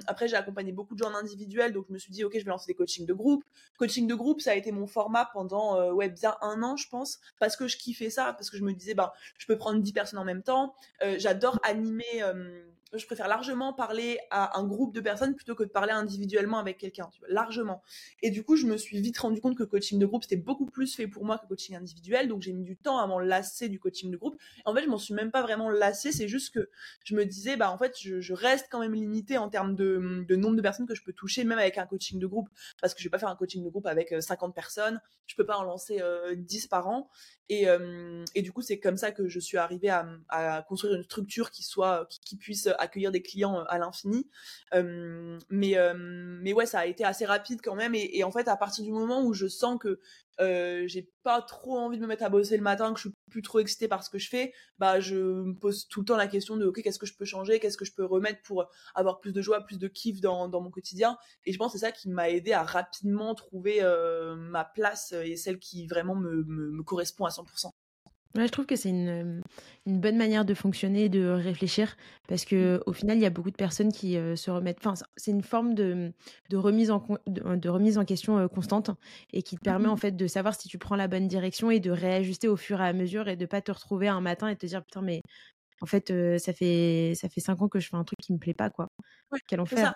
[0.08, 2.46] après, j'ai accompagné beaucoup de gens en individuel, donc je me suis dit, ok, je
[2.46, 3.44] vais lancer des coachings de groupe.
[3.78, 7.20] Coaching de groupe, ça a été mon format pendant ouais bien un an, je pense,
[7.40, 9.94] parce que je kiffais ça, parce que je me disais, bah, je peux prendre 10
[9.94, 10.76] personnes en même temps.
[11.04, 12.24] Euh, j'adore animer
[12.98, 16.78] je préfère largement parler à un groupe de personnes plutôt que de parler individuellement avec
[16.78, 17.82] quelqu'un, largement.
[18.22, 20.66] Et du coup, je me suis vite rendu compte que coaching de groupe, c'était beaucoup
[20.66, 23.70] plus fait pour moi que coaching individuel, donc j'ai mis du temps à m'en lasser
[23.70, 24.38] du coaching de groupe.
[24.66, 26.70] En fait, je m'en suis même pas vraiment lassée, c'est juste que
[27.04, 30.56] je me disais, bah en fait, je, reste quand même limitée en termes de, nombre
[30.56, 32.50] de personnes que je peux toucher, même avec un coaching de groupe,
[32.82, 35.36] parce que je vais pas faire un coaching de groupe avec 50 euh, personnes, je
[35.36, 36.02] peux pas en lancer
[36.36, 37.10] 10 euh, par an.
[37.48, 41.04] Et, euh, et du coup, c'est comme ça que je suis arrivée à, construire une
[41.04, 44.30] structure qui soit, qui puisse accueillir des clients à l'infini.
[44.74, 47.94] mais, mais ouais, ça a été assez rapide quand même.
[47.96, 50.00] Et, en fait, à partir du moment où je sens que
[50.88, 53.42] j'ai pas trop envie de me mettre à bosser le matin, que je suis plus
[53.42, 56.28] trop excitée par ce que je fais, bah je me pose tout le temps la
[56.28, 59.20] question de ok qu'est-ce que je peux changer, qu'est-ce que je peux remettre pour avoir
[59.20, 61.18] plus de joie, plus de kiff dans, mon quotidien?
[61.46, 63.82] Et je pense que c'est ça qui m'a aidé à rapidement trouver
[64.38, 67.72] ma place et celle qui vraiment me, me, me correspond à 100%
[68.36, 69.42] je trouve que c'est une,
[69.86, 71.96] une, bonne manière de fonctionner, de réfléchir,
[72.28, 74.80] parce que au final, il y a beaucoup de personnes qui se remettent.
[74.86, 76.12] Enfin, c'est une forme de,
[76.50, 78.92] de, remise en, de, remise en question constante
[79.34, 81.80] et qui te permet en fait de savoir si tu prends la bonne direction et
[81.80, 84.56] de réajuster au fur et à mesure et de pas te retrouver un matin et
[84.56, 85.22] te dire putain mais
[85.82, 88.40] en fait ça fait ça fait cinq ans que je fais un truc qui me
[88.40, 88.88] plaît pas quoi.
[89.48, 89.94] Quel enfer.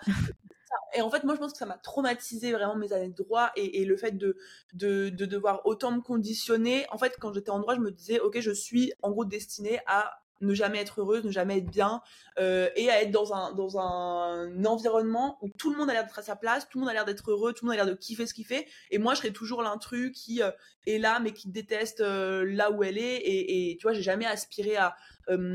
[0.94, 3.50] Et en fait, moi, je pense que ça m'a traumatisé vraiment mes années de droit
[3.56, 4.36] et, le fait de,
[4.74, 6.86] de, de, devoir autant me conditionner.
[6.90, 9.80] En fait, quand j'étais en droit, je me disais, OK, je suis en gros destinée
[9.86, 12.02] à ne jamais être heureuse, ne jamais être bien,
[12.38, 16.04] euh, et à être dans un, dans un environnement où tout le monde a l'air
[16.04, 17.84] d'être à sa place, tout le monde a l'air d'être heureux, tout le monde a
[17.84, 20.50] l'air de kiffer ce qu'il fait, et moi je serais toujours l'intrus qui euh,
[20.86, 24.02] est là mais qui déteste euh, là où elle est, et, et tu vois, j'ai
[24.02, 24.96] jamais aspiré à,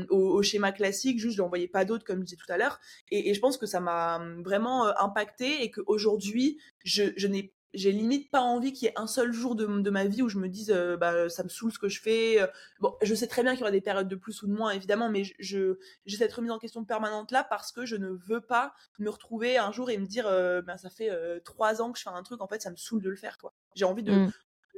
[0.08, 2.80] au, schéma classique, juste je n'en voyais pas d'autres comme je disais tout à l'heure,
[3.10, 7.92] et, et, je pense que ça m'a vraiment impacté et qu'aujourd'hui je, je n'ai j'ai
[7.92, 10.38] limite pas envie qu'il y ait un seul jour de, de ma vie où je
[10.38, 12.46] me dise euh, bah ça me saoule ce que je fais euh.
[12.80, 14.70] bon je sais très bien qu'il y aura des périodes de plus ou de moins
[14.70, 18.40] évidemment mais je j'ai cette remise en question permanente là parce que je ne veux
[18.40, 21.10] pas me retrouver un jour et me dire euh, ben ça fait
[21.44, 23.38] trois ans que je fais un truc en fait ça me saoule de le faire
[23.38, 24.32] quoi j'ai envie de, mmh.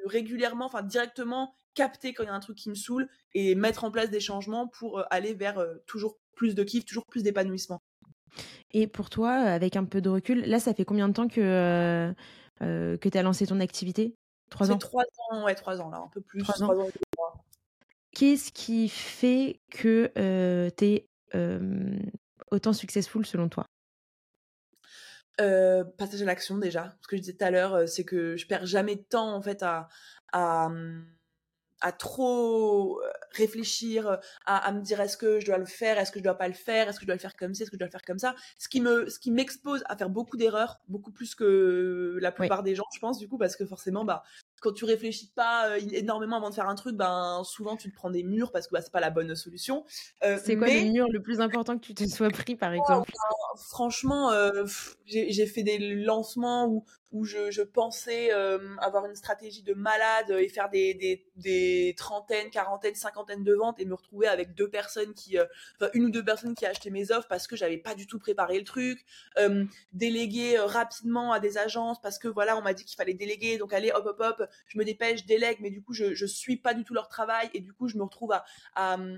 [0.05, 3.85] régulièrement enfin directement capter quand il y a un truc qui me saoule et mettre
[3.85, 7.81] en place des changements pour aller vers toujours plus de kiff toujours plus d'épanouissement
[8.73, 11.41] et pour toi, avec un peu de recul, là, ça fait combien de temps que,
[11.41, 12.13] euh,
[12.61, 14.15] que tu as lancé ton activité?
[14.51, 14.79] Trois ans?
[14.79, 16.43] Trois ans, ouais, trois ans, là, un peu plus.
[16.43, 16.89] Trois ans.
[18.13, 21.99] Qu'est-ce qui fait que euh, tu es euh,
[22.51, 23.67] autant successful selon toi?
[25.41, 26.97] Euh, Passage à l'action déjà.
[27.03, 29.43] Ce que je disais tout à l'heure, c'est que je perds jamais de temps en
[29.43, 29.89] fait à,
[30.33, 31.07] à hum,
[31.81, 35.99] à trop euh, réfléchir, euh, à, à me dire est-ce que je dois le faire,
[35.99, 37.63] est-ce que je dois pas le faire, est-ce que je dois le faire comme ça,
[37.63, 38.35] est-ce que je dois le faire comme ça.
[38.59, 42.63] Ce qui me, ce qui m'expose à faire beaucoup d'erreurs, beaucoup plus que la plupart
[42.63, 44.23] des gens, je pense, du coup, parce que forcément, bah,
[44.61, 47.95] quand tu réfléchis pas euh, énormément avant de faire un truc, ben souvent tu te
[47.95, 49.85] prends des murs parce que bah, c'est pas la bonne solution.
[50.25, 52.81] Euh, c'est quoi le mur le plus important que tu te sois pris par oh,
[52.81, 53.13] exemple?
[53.71, 54.65] Franchement, euh,
[55.07, 58.31] j'ai fait des lancements où où je, je pensais
[58.79, 63.95] avoir une stratégie de malade et faire des, trentaines, quarantaines, cinquantaines de ventes et me
[63.95, 67.47] retrouver avec deux personnes qui, enfin une ou deux personnes qui achetaient mes offres parce
[67.47, 69.05] que j'avais pas du tout préparé le truc,
[69.93, 73.59] déléguer rapidement à des agences parce que voilà on m'a dit qu'il fallait déléguer.
[73.59, 76.57] Donc allez hop hop hop je me dépêche, délègue, mais du coup, je, je suis
[76.57, 78.45] pas du tout leur travail et du coup, je me retrouve à,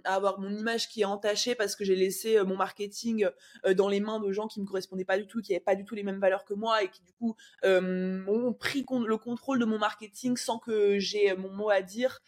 [0.04, 3.28] avoir mon image qui est entachée parce que j'ai laissé euh, mon marketing
[3.66, 5.74] euh, dans les mains de gens qui me correspondaient pas du tout, qui avaient pas
[5.74, 9.16] du tout les mêmes valeurs que moi et qui du coup euh, ont pris le
[9.16, 12.20] contrôle de mon marketing sans que j'ai mon mot à dire.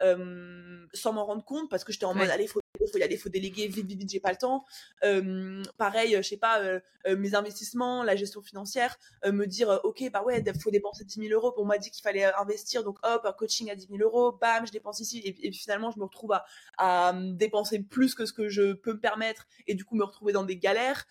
[0.00, 2.60] sans m'en rendre compte parce que j'étais en mode allez faut
[2.94, 4.64] il y aller, faut déléguer vite, vite, vite, j'ai pas le temps.
[5.04, 9.80] Euh, pareil, je sais pas, euh, euh, mes investissements, la gestion financière, euh, me dire,
[9.84, 11.54] ok, bah ouais, faut dépenser 10 000 euros.
[11.56, 14.66] On m'a dit qu'il fallait investir, donc hop, un coaching à 10 000 euros, bam,
[14.66, 16.44] je dépense ici, et, et finalement, je me retrouve à,
[16.78, 20.32] à, dépenser plus que ce que je peux me permettre, et du coup, me retrouver
[20.32, 21.06] dans des galères.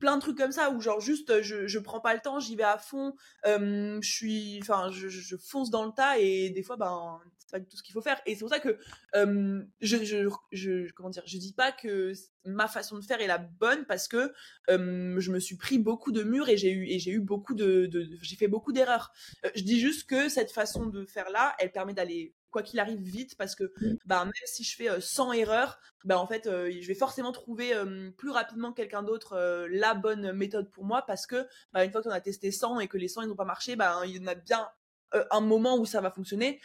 [0.00, 2.56] plein de trucs comme ça, où genre juste, je, je prends pas le temps, j'y
[2.56, 6.76] vais à fond, je suis, enfin, je, je, fonce dans le tas, et des fois,
[6.76, 8.20] ben, pas du tout ce qu'il faut faire.
[8.26, 8.78] Et c'est pour ça que
[9.14, 12.12] je, je, je comment dire, je dis pas que
[12.44, 14.32] ma façon de faire est la bonne parce que
[14.68, 17.90] je me suis pris beaucoup de murs et j'ai eu et j'ai eu beaucoup de,
[18.22, 19.12] j'ai fait beaucoup d'erreurs.
[19.44, 22.80] Euh, je dis juste que cette façon de faire là, elle permet d'aller quoi qu'il
[22.80, 23.72] arrive vite parce que
[24.06, 27.72] bah même si je fais 100 erreurs, bah en fait je vais forcément trouver
[28.16, 32.10] plus rapidement quelqu'un d'autre la bonne méthode pour moi parce que bah, une fois qu'on
[32.10, 34.26] a testé 100 et que les 100 ils n'ont pas marché, bah il y en
[34.26, 34.66] a bien
[35.12, 36.60] un moment où ça va fonctionner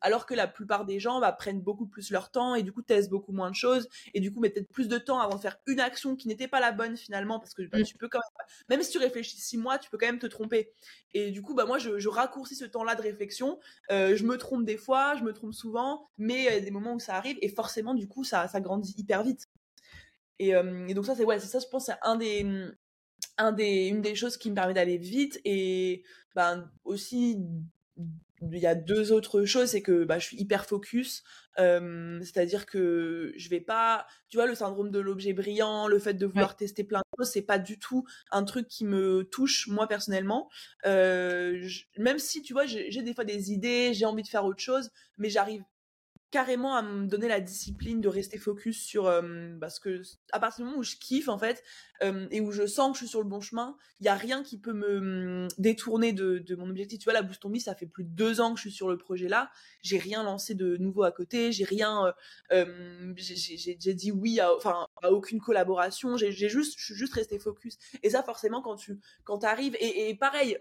[0.00, 2.82] alors que la plupart des gens bah, prennent beaucoup plus leur temps et du coup
[2.82, 5.40] testent beaucoup moins de choses et du coup mettent peut-être plus de temps avant de
[5.40, 7.84] faire une action qui n'était pas la bonne finalement parce que bah, mmh.
[7.84, 10.26] tu peux quand même même si tu réfléchis six mois tu peux quand même te
[10.26, 10.72] tromper
[11.12, 13.58] et du coup bah moi je, raccourcis ce temps-là de réflexion
[13.90, 16.94] je me trompe des fois je me trompe souvent mais il y a des moments
[16.94, 19.48] où ça arrive et forcément du coup ça ça grandit hyper vite
[20.38, 20.52] et,
[20.94, 22.46] donc ça c'est ouais c'est ça je pense c'est un des
[23.38, 26.02] un des, une des choses qui me permet d'aller vite et
[26.34, 27.38] ben aussi
[28.40, 31.24] il y a deux autres choses, c'est que bah, je suis hyper focus,
[31.56, 36.26] c'est-à-dire que je vais pas, tu vois, le syndrome de l'objet brillant, le fait de
[36.26, 39.88] vouloir tester plein de choses, c'est pas du tout un truc qui me touche moi
[39.88, 40.48] personnellement.
[40.84, 44.90] même si, tu vois, j'ai des fois des idées, j'ai envie de faire autre chose,
[45.16, 45.62] mais j'arrive
[46.30, 49.12] carrément à me donner la discipline de rester focus sur
[49.60, 51.62] parce que à partir du moment où je kiffe en fait
[52.02, 54.42] et où je sens que je suis sur le bon chemin il y a rien
[54.42, 57.00] qui peut me détourner de, de, mon objectif.
[57.00, 58.88] Tu vois la boost on ça fait plus de deux ans que je suis sur
[58.88, 59.50] le projet là.
[59.82, 61.50] J'ai rien lancé de nouveau à côté.
[61.50, 62.14] J'ai rien
[62.52, 66.16] euh, j'ai dit oui à enfin à aucune collaboration.
[66.16, 67.78] J'ai juste je suis juste resté focus.
[68.02, 70.58] Et ça forcément quand tu quand arrives et, et pareil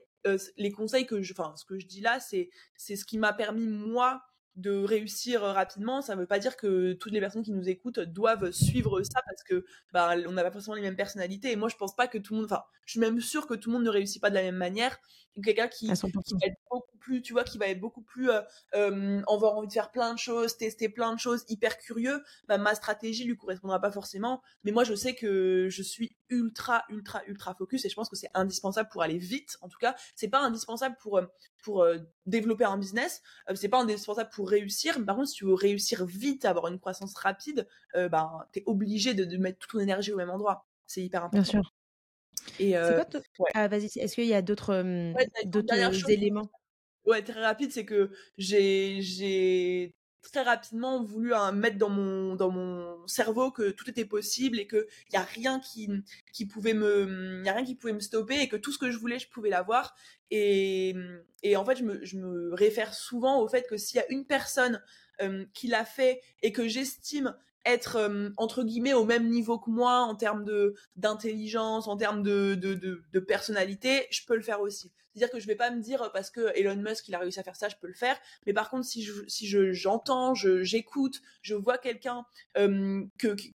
[0.58, 3.32] les conseils que je enfin ce que je dis là c'est c'est ce qui m'a
[3.32, 4.22] permis moi
[4.58, 8.00] de réussir rapidement, ça ne veut pas dire que toutes les personnes qui nous écoutent
[8.00, 11.52] doivent suivre ça parce que bah, on n'a pas forcément les mêmes personnalités.
[11.52, 13.54] Et moi, je pense pas que tout le monde, enfin, je suis même sûre que
[13.54, 14.98] tout le monde ne réussit pas de la même manière.
[15.44, 18.42] Quelqu'un qui, qui, va être beaucoup plus, tu vois, qui va être beaucoup plus, euh,
[18.76, 22.58] euh, avoir envie de faire plein de choses, tester plein de choses, hyper curieux, bah,
[22.58, 24.42] ma stratégie lui correspondra pas forcément.
[24.64, 28.18] Mais moi, je sais que je suis ultra, ultra, ultra focus et je pense que
[28.18, 29.58] c'est indispensable pour aller vite.
[29.62, 31.26] En tout cas, c'est pas indispensable pour, euh,
[31.64, 31.86] pour
[32.26, 33.22] développer un business,
[33.56, 35.04] c'est pas indispensable pour réussir.
[35.06, 38.64] Par contre, si tu veux réussir vite, avoir une croissance rapide, euh, ben, tu es
[38.66, 40.68] obligé de, mettre toute ton énergie au même endroit.
[40.86, 41.52] C'est hyper important.
[41.52, 41.74] Bien sûr.
[42.60, 43.04] Et euh,
[43.54, 44.74] ah, vas-y, est-ce qu'il y a d'autres
[46.10, 46.50] éléments?
[47.08, 53.50] Ouais, très rapide, c'est que j'ai très rapidement voulu mettre dans mon dans mon cerveau
[53.50, 55.90] que tout était possible et que il y a rien qui
[56.34, 58.92] qui pouvait me y a rien qui pouvait me stopper et que tout ce que
[58.92, 59.96] je voulais je pouvais l'avoir
[60.30, 60.94] et
[61.44, 64.12] et en fait je me je me réfère souvent au fait que s'il y a
[64.12, 64.84] une personne
[65.54, 67.34] qui l'a fait et que j'estime
[67.66, 72.56] être entre guillemets au même niveau que moi en termes de d'intelligence, en termes de,
[72.56, 74.92] de, de, de, personnalité, je peux le faire aussi.
[75.18, 77.44] C'est-à-dire que je vais pas me dire parce que Elon Musk il a réussi à
[77.44, 78.18] faire ça, je peux le faire.
[78.46, 82.26] Mais par contre, si je j'entends, je j'écoute, je vois quelqu'un
[82.58, 83.04] euh,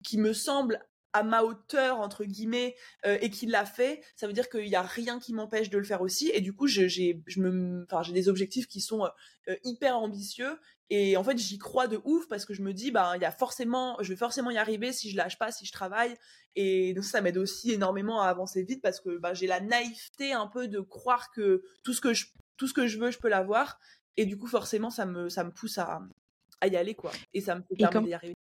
[0.02, 2.74] qui me semble à ma hauteur entre guillemets
[3.06, 5.78] euh, et qui l'a fait, ça veut dire qu'il y a rien qui m'empêche de
[5.78, 6.30] le faire aussi.
[6.32, 9.04] Et du coup, j'ai je me, enfin des objectifs qui sont
[9.48, 10.58] euh, hyper ambitieux
[10.94, 13.24] et en fait j'y crois de ouf parce que je me dis bah il y
[13.24, 16.14] a forcément, je vais forcément y arriver si je lâche pas, si je travaille.
[16.54, 20.34] Et donc ça m'aide aussi énormément à avancer vite parce que bah, j'ai la naïveté
[20.34, 22.26] un peu de croire que tout ce que je
[22.58, 23.80] tout ce que je veux, je peux l'avoir.
[24.18, 26.02] Et du coup forcément ça me ça me pousse à
[26.60, 27.12] à y aller quoi.
[27.32, 28.34] Et ça me permet d'y arriver.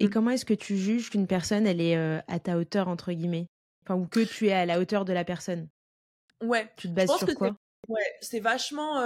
[0.00, 0.10] Et mmh.
[0.10, 3.46] comment est-ce que tu juges qu'une personne, elle est à ta hauteur, entre guillemets?
[3.84, 5.66] Enfin, ou que tu es à la hauteur de la personne?
[6.42, 6.70] Ouais.
[6.76, 7.56] Tu te bases sur quoi?
[7.88, 9.00] Ouais, c'est vachement.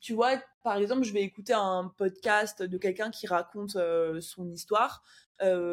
[0.00, 3.76] tu vois, par exemple, je vais écouter un podcast de quelqu'un qui raconte
[4.20, 5.02] son histoire.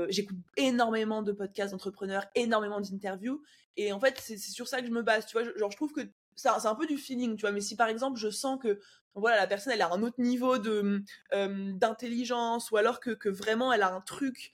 [0.10, 3.42] J'écoute énormément de podcasts d'entrepreneurs, énormément d'interviews.
[3.78, 5.26] Et en fait, c'est sur ça que je me base.
[5.26, 6.02] Tu vois, genre, je trouve que
[6.36, 7.52] c'est un peu du feeling, tu vois.
[7.52, 8.80] Mais si par exemple, je sens que
[9.18, 13.94] voilà la personne elle a un autre niveau d'intelligence ou alors que, vraiment elle a
[13.94, 14.52] un truc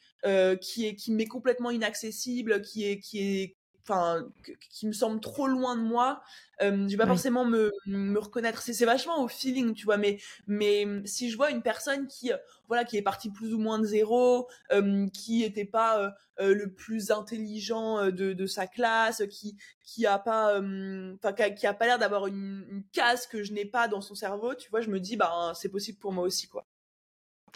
[0.61, 4.27] qui qui m'est complètement inaccessible qui est qui est enfin
[4.69, 6.21] qui me semble trop loin de moi
[6.61, 8.61] euh, je vais pas forcément me, me reconnaître.
[8.61, 12.31] C'est vachement au feeling tu vois mais mais si je vois une personne qui
[12.67, 16.53] voilà qui est partie plus ou moins de zéro euh, qui était pas euh, euh,
[16.53, 21.85] le plus intelligent de, de sa classe qui qui a pas enfin qui, a, pas
[21.85, 24.89] l'air d'avoir une, une case que je n'ai pas dans son cerveau tu vois je
[24.89, 26.65] me dis bah c'est possible pour moi aussi quoi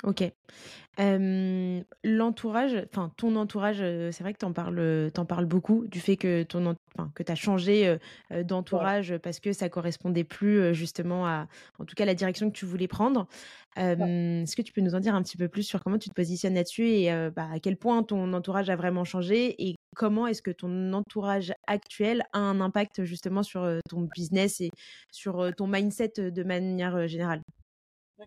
[0.03, 0.23] Ok.
[2.03, 6.43] l'entourage, enfin ton entourage, c'est vrai que tu en parles, parles beaucoup du fait que
[6.43, 6.75] ton,
[7.13, 7.97] que t'as changé
[8.43, 11.47] d'entourage parce que ça correspondait plus justement à,
[11.79, 13.27] en tout cas, la direction que tu voulais prendre.
[13.77, 16.13] Est-ce que tu peux nous en dire un petit peu plus sur comment tu te
[16.15, 20.41] positionnes là-dessus et bah, à quel point ton entourage a vraiment changé et comment est-ce
[20.41, 24.69] que ton entourage actuel a un impact justement sur ton business et
[25.11, 27.41] sur ton mindset de manière générale?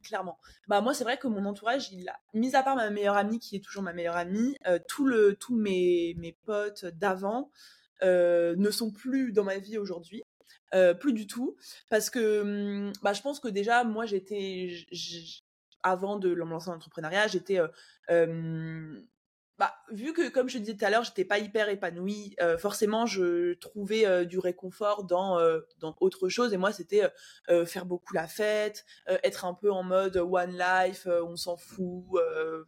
[0.03, 0.39] Clairement.
[0.69, 3.39] Bah moi c'est vrai que mon entourage, il a, mis à part ma meilleure amie
[3.39, 7.51] qui est toujours ma meilleure amie, euh, tout le, tous mes, mes potes d'avant
[8.03, 10.23] euh, ne sont plus dans ma vie aujourd'hui.
[10.75, 11.57] Euh, plus du tout
[11.89, 14.69] parce que hum, bah je pense que déjà moi j'étais
[15.83, 17.59] avant de me lancer en entrepreneuriat j'étais
[19.59, 23.07] bah, vu que, comme je disais tout à l'heure, j'étais pas hyper épanouie, euh, forcément,
[23.07, 26.53] je trouvais euh, du réconfort dans euh, dans autre chose.
[26.53, 27.03] Et moi, c'était
[27.67, 32.05] faire beaucoup la fête, être un peu en mode one life, on s'en fout,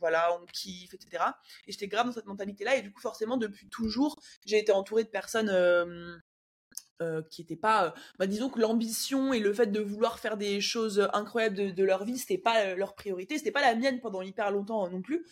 [0.01, 1.25] voilà, on kiffe, etc.
[1.67, 2.77] Et j'étais grave dans cette mentalité-là.
[2.77, 5.51] Et du coup, forcément, depuis toujours, j'ai été entourée de personnes
[7.03, 10.37] euh, qui était pas euh, bah, disons que l'ambition et le fait de vouloir faire
[10.37, 14.01] des choses incroyables de, leur vie c'était pas euh, leur priorité c'était pas la mienne
[14.01, 15.25] pendant hyper longtemps non plus.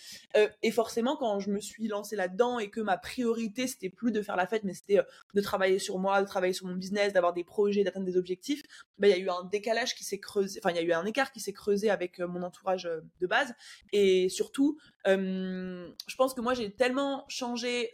[0.62, 4.22] Et forcément quand je me suis lancée là-dedans et que ma priorité c'était plus de
[4.22, 5.00] faire la fête mais c'était
[5.34, 8.62] de travailler sur moi de travailler sur mon business d'avoir des projets d'atteindre des objectifs
[8.98, 10.92] bah il y a eu un décalage qui s'est creusé enfin il y a eu
[10.92, 12.88] un écart qui s'est creusé avec mon entourage
[13.20, 13.52] de base.
[13.92, 17.90] Et surtout je pense que moi j'ai tellement changé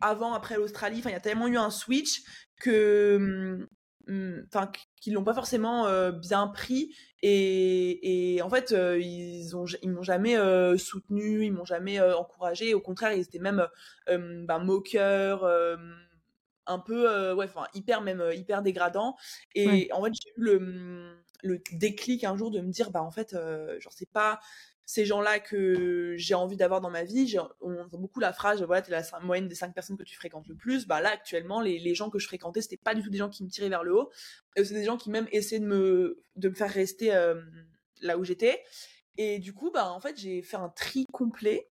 [0.00, 0.98] avant, après l'Australie.
[0.98, 2.22] Enfin, il y a tellement eu un switch
[2.60, 3.66] que, hum,
[4.08, 6.94] hum, enfin, qui l'ont pas forcément bien pris.
[7.22, 10.36] Et, et, en fait ils ont ils m'ont jamais
[10.76, 12.74] soutenu ils m'ont jamais encouragé.
[12.74, 13.66] Au contraire ils étaient même
[14.08, 15.44] ben, moqueurs
[16.66, 19.16] un peu ouais enfin hyper même hyper dégradant
[19.54, 23.10] et en fait j'ai eu le le déclic un jour de me dire bah en
[23.10, 23.36] fait
[23.78, 24.40] genre c'est pas
[24.86, 27.36] ces gens-là que j'ai envie d'avoir dans ma vie.
[27.60, 30.46] On entend beaucoup la phrase, voilà, t'es la moyenne des cinq personnes que tu fréquentes
[30.46, 30.86] le plus.
[30.86, 33.30] Bah là, actuellement, les, les gens que je fréquentais, c'était pas du tout des gens
[33.30, 34.10] qui me tiraient vers le haut.
[34.58, 37.40] Euh, c'est des gens qui même essaient de me, de me faire rester euh,
[38.02, 38.62] là où j'étais.
[39.16, 41.70] Et du coup, bah en fait, j'ai fait un tri complet.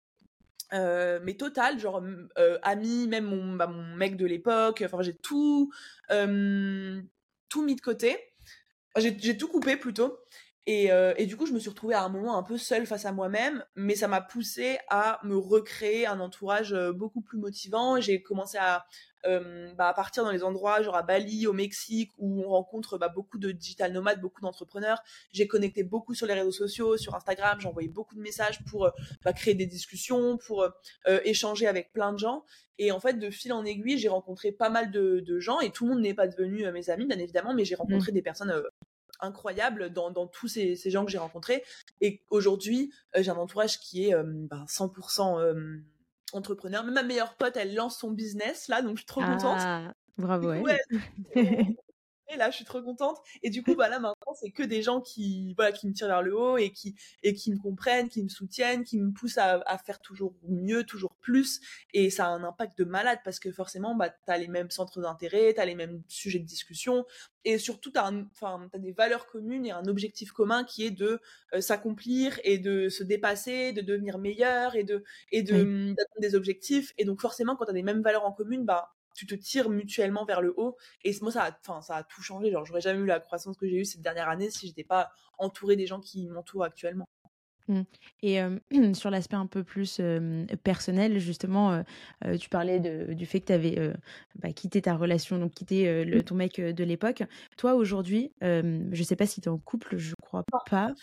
[0.75, 2.03] Euh, mais total, genre
[2.37, 5.73] euh, ami, même mon, bah, mon mec de l'époque, enfin j'ai tout,
[6.11, 8.19] tout mis de côté.
[8.97, 10.19] J'ai tout coupé plutôt.
[10.69, 13.07] Euh, et, du coup, je me suis retrouvée à un moment un peu seule face
[13.07, 17.99] à moi-même, mais ça m'a poussée à me recréer un entourage euh, beaucoup plus motivant.
[18.01, 18.85] J'ai commencé à,
[19.27, 22.99] euh, bah, à partir dans les endroits, genre à Bali, au Mexique, où on rencontre
[22.99, 25.03] bah, beaucoup de digital nomades, beaucoup d'entrepreneurs.
[25.33, 28.91] J'ai connecté beaucoup sur les réseaux sociaux, sur Instagram, j'ai envoyé beaucoup de messages pour
[29.25, 30.69] bah, créer des discussions, pour
[31.25, 32.45] échanger avec plein de gens.
[32.77, 35.87] Et en fait, de fil en aiguille, j'ai rencontré pas mal de, gens, et tout
[35.87, 37.79] le monde n'est pas devenu mes amis, bien évidemment, mais j'ai mmh.
[37.79, 38.53] rencontré des personnes
[39.21, 41.65] incroyable dans, dans tous ces, ces, gens que j'ai rencontrés.
[42.01, 45.83] Et aujourd'hui, euh, j'ai un entourage qui est 100% euh, ben,
[46.33, 46.85] entrepreneur.
[46.85, 49.59] Même ma meilleure pote, elle lance son business là, donc je suis trop contente.
[49.61, 50.53] Ah, bravo.
[50.53, 50.81] Ouais,
[52.31, 53.17] Et là, je suis trop contente.
[53.43, 56.09] Et du coup, bah là, maintenant, c'est que des gens qui, voilà, qui me tirent
[56.09, 59.39] vers le haut et qui, et qui me comprennent, qui me soutiennent, qui me poussent
[59.39, 61.61] à, à faire toujours mieux, toujours plus.
[61.95, 65.01] Et ça a un impact de malade parce que forcément, bah, t'as les mêmes centres
[65.01, 67.07] d'intérêt, t'as les mêmes sujets de discussion.
[67.47, 71.21] Et surtout, t'as enfin, t'as des valeurs communes et un objectif commun qui est de
[71.55, 76.35] euh, s'accomplir et de se dépasser, de devenir meilleur et de, et de, d'atteindre des
[76.35, 76.93] objectifs.
[76.99, 80.25] Et donc, forcément, quand t'as des mêmes valeurs en commune, bah, tu te tires mutuellement
[80.25, 80.77] vers le haut.
[81.03, 82.53] Et moi, ça a, enfin, ça a tout changé.
[82.53, 85.11] Genre, j'aurais jamais eu la croissance que j'ai eue cette dernière année si j'étais pas
[85.39, 87.07] entourée des gens qui m'entourent actuellement.
[87.67, 87.83] Mmh.
[88.23, 88.39] Et
[88.95, 90.01] sur l'aspect un peu plus
[90.63, 91.83] personnel, justement,
[92.41, 93.93] tu parlais de, du fait que tu avais
[94.37, 97.25] bah, quitté ta relation, donc quitté le, ton mec de l'époque.
[97.57, 100.95] Toi, aujourd'hui, je sais pas si tu es en couple, je crois pas.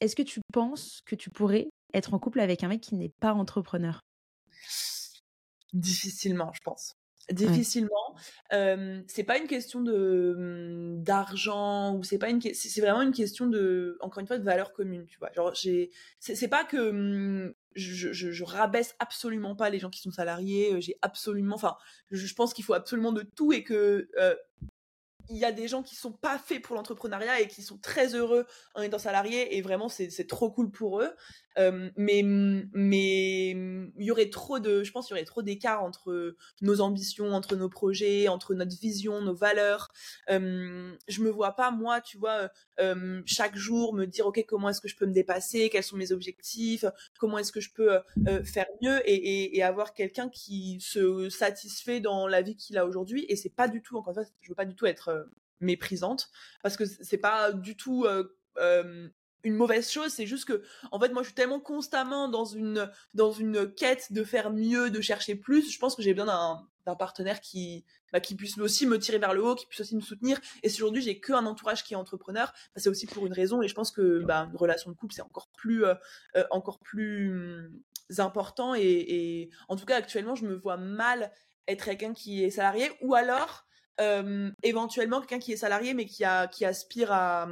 [0.00, 3.12] Est-ce que tu penses que tu pourrais être en couple avec un mec qui n'est
[3.20, 4.00] pas entrepreneur?
[5.72, 6.96] Difficilement, je pense.
[7.30, 8.16] Difficilement.
[8.50, 13.46] c'est pas une question de mmh, d'argent ou c'est pas une c'est vraiment une question
[13.46, 15.30] de encore une fois de valeur commune, tu vois.
[15.32, 20.00] Genre j'ai c'est pas que mmh, je, je, je, rabaisse absolument pas les gens qui
[20.00, 20.80] sont salariés.
[20.80, 21.76] J'ai absolument, enfin,
[22.10, 24.08] je, pense qu'il faut absolument de tout et que
[25.30, 28.14] il y a des gens qui sont pas faits pour l'entrepreneuriat et qui sont très
[28.14, 31.10] heureux en étant salariés et vraiment c'est trop cool pour eux.
[31.58, 36.36] Euh, mais mais il y aurait trop de, je pense y aurait trop d'écart entre
[36.62, 39.88] nos ambitions, entre nos projets, entre notre vision, nos valeurs.
[40.30, 44.68] Euh, je me vois pas moi, tu vois, euh, chaque jour me dire ok comment
[44.68, 46.84] est-ce que je peux me dépasser, quels sont mes objectifs,
[47.18, 49.00] comment est-ce que je peux euh, faire mieux?
[49.06, 53.26] Et avoir quelqu'un qui se satisfait dans la vie qu'il a aujourd'hui.
[53.28, 55.19] Et c'est pas du tout, encore une fois, je veux pas du tout être
[55.60, 56.30] méprisante
[56.62, 58.06] parce que c'est pas du tout
[59.44, 62.90] une mauvaise chose, c'est juste que en fait moi je suis tellement constamment dans une
[63.14, 66.94] dans une quête de faire mieux, de chercher plus, je pense que j'ai besoin d'un
[66.96, 70.00] partenaire qui bah, qui puisse aussi me tirer vers le haut, qui puisse aussi me
[70.00, 70.40] soutenir.
[70.64, 73.62] Et si aujourd'hui j'ai qu'un entourage qui est entrepreneur, bah, c'est aussi pour une raison.
[73.62, 75.84] Et je pense que bah, une relation de couple c'est encore plus
[76.50, 77.80] encore plus hum,
[78.18, 78.74] important.
[78.74, 81.32] Et, et, en tout cas actuellement je me vois mal
[81.68, 83.64] être quelqu'un qui est salarié ou alors
[84.00, 87.48] euh, éventuellement quelqu'un qui est salarié mais qui a qui aspire à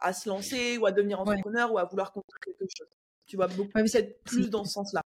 [0.00, 2.88] à se lancer ou à devenir entrepreneur ou à vouloir construire quelque chose.
[3.26, 3.72] Tu vois, beaucoup
[4.24, 5.02] plus dans ce sens-là.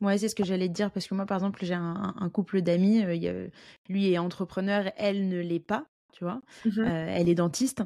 [0.00, 2.60] Ouais, c'est ce que j'allais te dire parce que moi, par exemple, j'ai un, couple
[2.62, 3.48] d'amis, euh,
[3.88, 6.42] lui est entrepreneur, elle ne l'est pas, tu vois.
[6.64, 7.82] Mmh euh, elle est dentiste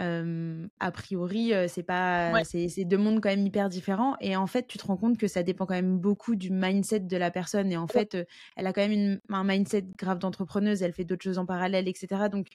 [0.00, 4.16] a priori, c'est pas, c'est deux mondes quand même hyper différents.
[4.20, 7.00] Et en fait, tu te rends compte que ça dépend quand même beaucoup du mindset
[7.00, 7.70] de la personne.
[7.70, 8.16] Et en fait,
[8.56, 10.82] elle a quand même un mindset grave d'entrepreneuse.
[10.82, 12.28] Elle fait d'autres choses en parallèle, etc.
[12.30, 12.46] Donc,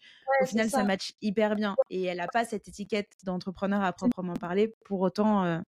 [0.41, 0.83] au final, ça.
[0.83, 1.75] match hyper bien.
[1.89, 4.73] Et elle n'a pas cette étiquette d'entrepreneur à proprement parler.
[4.85, 5.61] Pour autant,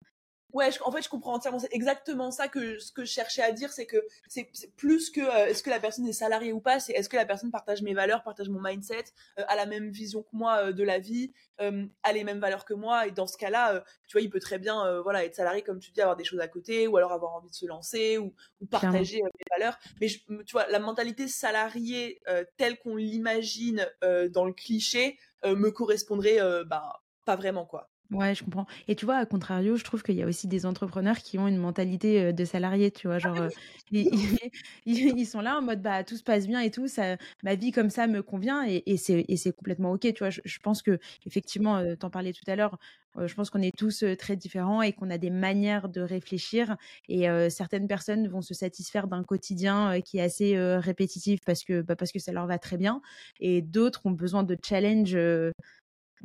[0.56, 1.60] Ouais, en fait, je comprends entièrement.
[1.60, 3.98] C'est exactement ça que ce que je cherchais à dire, c'est que
[4.30, 7.18] c'est plus que euh, est-ce que la personne est salariée ou pas, c'est est-ce que
[7.18, 9.04] la personne partage mes valeurs, partage mon mindset,
[9.38, 12.64] euh, a la même vision que moi euh, de la vie, a les mêmes valeurs
[12.64, 13.06] que moi.
[13.06, 15.92] Et dans ce cas-là, tu vois, il peut très bien, voilà, être salarié comme tu
[15.92, 18.66] dis, avoir des choses à côté, ou alors avoir envie de se lancer, ou, ou
[18.66, 19.78] partager mes valeurs.
[20.00, 22.22] Mais je, tu vois, la mentalité salariée
[22.58, 23.90] telle qu'on l'imagine
[24.30, 27.90] dans le cliché me correspondrait, bah, pas vraiment quoi.
[28.12, 28.68] Ouais, je comprends.
[28.88, 31.48] Et tu vois, à contrario, je trouve qu'il y a aussi des entrepreneurs qui ont
[31.48, 33.52] une mentalité de salarié, tu vois, Ah genre, oui,
[33.92, 34.12] ils,
[34.86, 37.56] ils, ils sont là en mode bah tout se passe bien et tout, ça, ma
[37.56, 40.30] vie comme ça me convient et, et c'est et c'est complètement ok, tu vois.
[40.30, 42.78] Je, je pense que effectivement, euh, t'en parlais tout à l'heure,
[43.18, 46.02] euh, je pense qu'on est tous euh, très différents et qu'on a des manières de
[46.02, 46.78] réfléchir
[47.10, 51.40] et euh, certaines personnes vont se satisfaire d'un quotidien euh, qui est assez euh, répétitif
[51.44, 53.02] parce que bah, parce que ça leur va très bien
[53.40, 55.52] et d'autres ont besoin de challenge euh,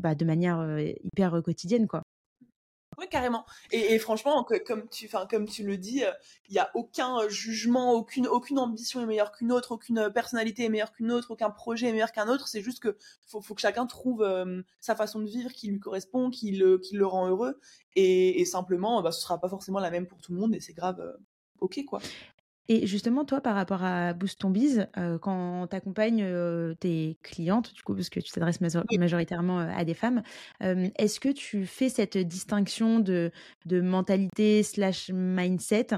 [0.00, 2.02] bah, de manière hyper quotidienne, quoi.
[2.98, 3.46] Oui, carrément.
[3.70, 5.08] Et, franchement, comme tu,
[5.64, 6.02] le dis,
[6.48, 10.92] il n'y a aucun jugement, aucune, ambition est meilleure qu'une autre, aucune personnalité est meilleure
[10.92, 12.46] qu'une autre, aucun projet est meilleur qu'un autre.
[12.46, 14.26] C'est juste que faut, que chacun trouve
[14.80, 17.58] sa façon de vivre qui lui correspond, qui le, rend heureux.
[17.96, 20.74] Et, simplement, bah, ce sera pas forcément la même pour tout le monde et c'est
[20.74, 21.00] grave.
[21.60, 22.00] ok, quoi.
[22.72, 27.18] Et justement, toi, par rapport à Boost ton Biz, euh, quand tu accompagnes euh, tes
[27.24, 28.60] clientes, du coup, parce que tu t'adresses
[28.92, 30.22] majoritairement euh, à des femmes,
[30.62, 33.32] euh, est-ce que tu fais cette distinction de,
[33.66, 35.88] de mentalité slash mindset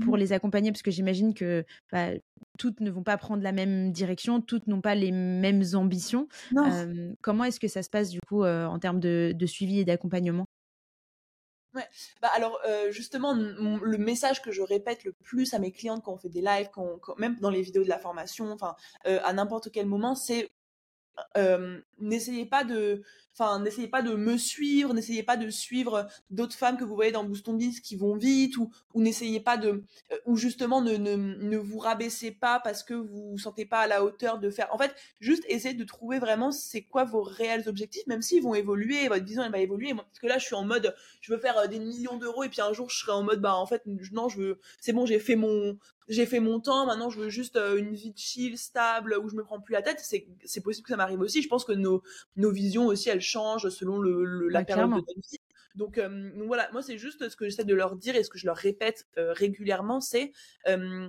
[0.00, 0.16] pour Mhm.
[0.16, 0.72] les accompagner?
[0.72, 2.08] Parce que j'imagine que bah,
[2.58, 6.26] toutes ne vont pas prendre la même direction, toutes n'ont pas les mêmes ambitions.
[7.20, 10.46] Comment est-ce que ça se passe, du coup, en termes de, de suivi et d'accompagnement?
[12.20, 16.12] Bah alors euh, justement le message que je répète le plus à mes clientes quand
[16.12, 18.74] on fait des lives, quand, quand- même dans les vidéos de la formation, enfin
[19.06, 20.50] euh, à n'importe quel moment, c'est
[21.36, 23.02] euh, n'essayez pas de
[23.32, 27.12] enfin n'essayez pas de me suivre n'essayez pas de suivre d'autres femmes que vous voyez
[27.12, 30.80] dans Boost on Biz qui vont vite ou ou n'essayez pas de euh, ou justement
[30.82, 34.38] ne, ne ne vous rabaissez pas parce que vous vous sentez pas à la hauteur
[34.38, 38.22] de faire en fait juste essayez de trouver vraiment c'est quoi vos réels objectifs même
[38.22, 40.94] s'ils vont évoluer votre vision elle va évoluer parce que là je suis en mode
[41.20, 43.40] je veux faire euh, des millions d'euros et puis un jour je serai en mode
[43.40, 45.78] bah en fait non je veux c'est bon j'ai fait mon
[46.10, 49.36] j'ai fait mon temps, maintenant je veux juste euh, une vie chill, stable, où je
[49.36, 50.00] me prends plus la tête.
[50.44, 51.40] C'est possible que ça m'arrive aussi.
[51.40, 52.02] Je pense que nos,
[52.36, 55.38] nos visions aussi, elles changent selon le, le- la Ouais, période de vie.
[55.74, 58.30] Donc, euh, donc voilà, moi c'est juste ce que j'essaie de leur dire et ce
[58.30, 60.32] que je leur répète euh, régulièrement, c'est
[60.68, 61.08] euh,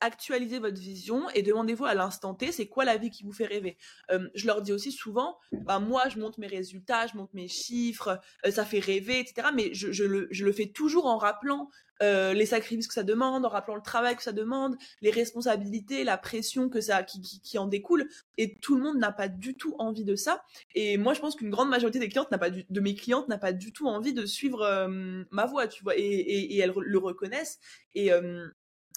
[0.00, 3.46] actualisez votre vision et demandez-vous à l'instant T, c'est quoi la vie qui vous fait
[3.46, 3.76] rêver?
[4.10, 7.48] Euh, je leur dis aussi souvent, bah, moi je monte mes résultats, je monte mes
[7.48, 9.48] chiffres, euh, ça fait rêver, etc.
[9.54, 11.70] Mais je, le, fais toujours en rappelant
[12.02, 16.02] euh, les sacrifices que ça demande, en rappelant le travail que ça demande, les responsabilités,
[16.02, 18.08] la pression que ça qui, en découle.
[18.38, 20.42] Et tout le monde n'a pas du tout envie de ça.
[20.74, 23.28] Et moi, je pense qu'une grande majorité des clientes n'a pas du, de mes clientes
[23.28, 24.88] n'a pas du tout envie de suivre
[25.30, 25.96] ma voie, tu vois.
[25.98, 27.58] Et, et, elles le reconnaissent.
[27.94, 28.10] Et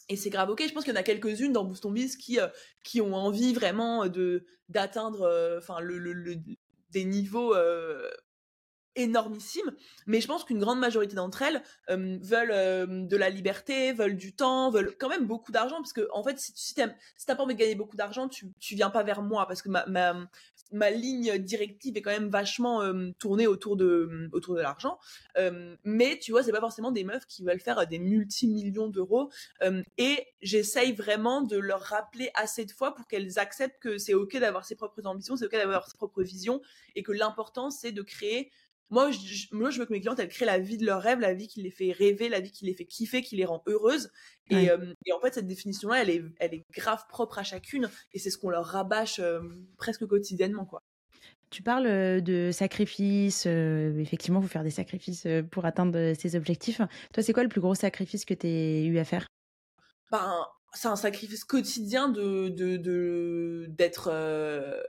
[0.10, 0.64] et c'est grave ok.
[0.68, 2.48] Je pense qu'il y en a quelques-unes dans Boost on Biz qui euh,
[2.84, 5.78] qui ont envie vraiment de d'atteindre euh, enfin
[6.92, 7.56] des niveaux
[8.96, 9.72] énormissimes.
[10.08, 14.70] Mais je pense qu'une grande majorité d'entre elles veulent de la liberté, veulent du temps,
[14.70, 17.60] veulent quand même beaucoup d'argent parce que en fait si, si t'as pas envie de
[17.60, 20.16] gagner beaucoup d'argent, tu tu viens pas vers moi parce que ma ma
[20.72, 22.82] ma ligne directive est quand même vachement
[23.20, 24.98] tournée autour de autour de l'argent.
[25.84, 29.30] Mais tu vois, c'est pas forcément des meufs qui veulent faire des multi-millions d'euros.
[29.98, 34.38] Et j'essaye vraiment de leur rappeler assez de fois pour qu'elles acceptent que c'est ok
[34.38, 36.62] d'avoir ses propres ambitions, c'est ok d'avoir ses propres visions,
[36.96, 38.52] et que l'important c'est de créer.
[38.90, 41.02] Moi je, je- moi, je veux que mes clientes elles créent la vie de leur
[41.02, 43.46] rêve, la vie qui les fait rêver, la vie qui les fait kiffer, qui les
[43.46, 44.12] rend heureuses.
[44.50, 47.90] Et, euh, et en fait, cette définition-là, elle est, elle est grave propre à chacune,
[48.12, 49.42] et c'est ce qu'on leur rabâche euh,
[49.78, 50.82] presque quotidiennement, quoi.
[51.50, 53.46] Tu parles euh, de sacrifices.
[53.48, 56.82] euh, effectivement, il faut faire des sacrifices pour atteindre ses objectifs.
[57.14, 59.28] Toi, c'est quoi le plus gros sacrifice que tu as eu à faire?
[60.12, 64.82] Ben, c'est un sacrifice quotidien de de de- d'être euh,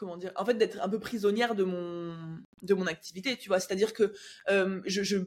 [0.00, 2.16] comment dire en fait d'être un peu prisonnière de mon
[2.62, 3.60] de mon activité tu vois.
[3.60, 4.14] C'est-à-dire que
[4.48, 5.18] euh, je je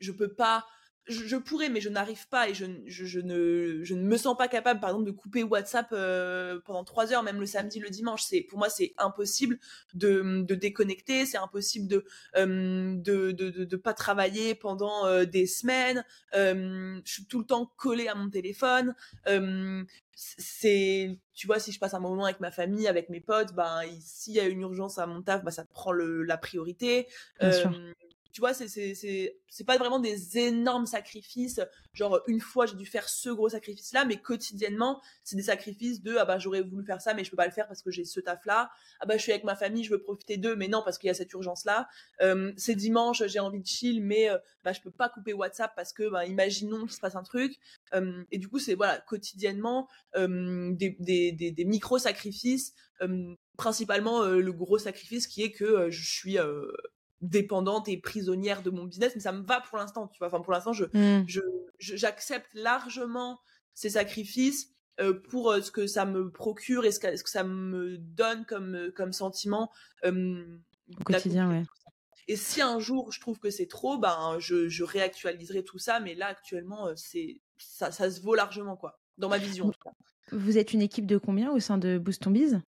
[0.00, 0.66] je peux pas
[1.08, 4.16] je, je pourrais mais je n'arrive pas et je, je, je ne je ne me
[4.16, 7.80] sens pas capable par exemple de couper WhatsApp euh, pendant trois heures même le samedi
[7.80, 8.22] le dimanche.
[8.22, 9.58] C'est pour moi c'est impossible
[9.94, 11.26] de de déconnecter.
[11.26, 12.04] C'est impossible de
[12.36, 16.04] euh, de, de de de pas travailler pendant euh, des semaines.
[16.34, 18.94] Euh, je suis tout le temps collée à mon téléphone.
[20.14, 23.82] C'est tu vois si je passe un moment avec ma famille avec mes potes ben
[23.84, 27.08] il- s'il y a une urgence à mon taf bah ça prend le, la priorité.
[27.40, 27.72] Bien sûr.
[28.32, 31.60] Tu vois c'est c'est c'est c'est pas vraiment des énormes sacrifices.
[31.92, 36.02] Genre une fois j'ai dû faire ce gros sacrifice là mais quotidiennement c'est des sacrifices
[36.02, 37.90] de ah bah j'aurais voulu faire ça mais je peux pas le faire parce que
[37.90, 38.70] j'ai ce taf là
[39.00, 41.08] ah bah je suis avec ma famille je veux profiter d'eux mais non parce qu'il
[41.08, 41.88] y a cette urgence là
[42.22, 45.72] euh, c'est dimanche j'ai envie de chill mais euh, bah je peux pas couper WhatsApp
[45.76, 47.58] parce que bah imaginons qu'il se passe un truc.
[47.94, 53.34] Euh, et du coup c'est voilà quotidiennement euh, des, des, des, des micro sacrifices euh,
[53.56, 56.38] principalement le gros sacrifice qui est que je suis
[57.22, 60.40] dépendante et prisonnière de mon business mais ça me va pour l'instant tu vois enfin
[60.40, 61.24] pour l'instant je Hmm.
[61.26, 61.40] je
[61.78, 63.40] j'accepte largement
[63.74, 64.70] ces sacrifices
[65.00, 67.96] euh, pour euh, ce que ça me procure et ce que, ce que ça me
[67.98, 69.70] donne comme euh, comme sentiment
[70.04, 70.44] euh,
[71.00, 71.62] Au quotidien, ouais.
[72.28, 75.98] Et si un jour je trouve que c'est trop, ben je, je, réactualiserai tout ça.
[75.98, 79.72] Mais là actuellement, c'est ça, ça, se vaut largement quoi, dans ma vision.
[80.30, 82.60] Vous êtes une équipe de combien au sein de Boost Biz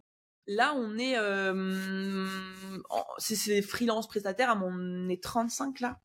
[0.47, 2.26] Là, on est, euh,
[3.18, 6.01] c'est freelance prestataire, on est 35 là.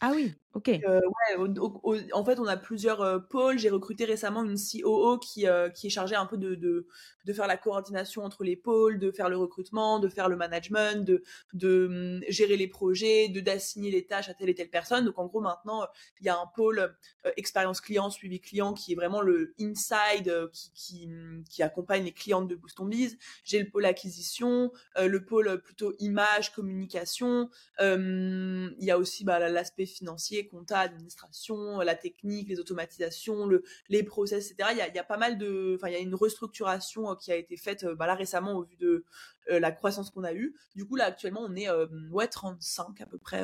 [0.00, 0.68] Ah oui, ok.
[0.68, 1.00] Euh,
[1.34, 3.58] ouais, en fait, on a plusieurs euh, pôles.
[3.58, 6.86] J'ai recruté récemment une COO qui, euh, qui est chargée un peu de, de,
[7.32, 11.24] faire la coordination entre les pôles, de faire le recrutement, de faire le management, de,
[11.52, 15.04] de hum, gérer les projets, de d'assigner les tâches à telle et telle personne.
[15.04, 15.84] Donc, en gros, maintenant,
[16.20, 16.94] il y a un pôle
[17.36, 20.32] expérience client, suivi client qui est vraiment le inside
[20.74, 23.18] qui, hum, qui accompagne les clientes de Boost on Biz.
[23.42, 27.50] J'ai le pôle acquisition, le pôle plutôt image, communication.
[27.80, 34.02] il y a aussi bah, l'aspect financier, compta, administration, la technique, les automatisations, le, les
[34.02, 34.70] process, etc.
[34.72, 37.10] Il y a, il y a pas mal de, enfin, il y a une restructuration
[37.10, 39.04] euh, qui a été faite euh, bah, là récemment au vu de
[39.50, 40.54] euh, la croissance qu'on a eue.
[40.76, 41.68] Du coup, là, actuellement, on est
[42.10, 43.42] ouais 35 à peu près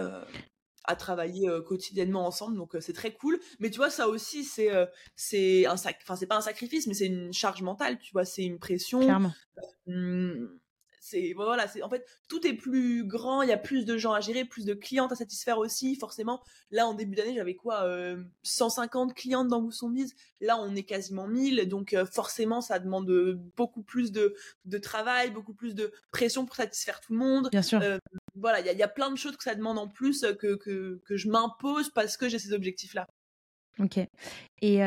[0.85, 4.71] à travailler quotidiennement ensemble donc c'est très cool mais tu vois ça aussi c'est
[5.17, 8.27] c'est un sac enfin c'est pas un sacrifice mais c'est une charge mentale tu vois
[8.27, 9.33] c'est une pression Clairement.
[11.05, 14.15] C'est voilà, c'est en fait tout est plus grand, il y a plus de gens
[14.15, 15.97] à gérer, plus de clientes à satisfaire aussi.
[15.97, 17.87] Forcément, là en début d'année, j'avais quoi
[18.43, 23.11] 150 euh, clientes dans Bise Là, on est quasiment 1000, donc euh, forcément, ça demande
[23.55, 24.35] beaucoup plus de,
[24.65, 27.51] de travail, beaucoup plus de pression pour satisfaire tout le monde.
[27.51, 27.83] Bien sûr.
[27.83, 27.99] Euh,
[28.35, 30.55] voilà, il y a, y a, plein de choses que ça demande en plus que,
[30.55, 33.07] que, que je m'impose parce que j'ai ces objectifs-là.
[33.81, 33.99] OK
[34.63, 34.81] et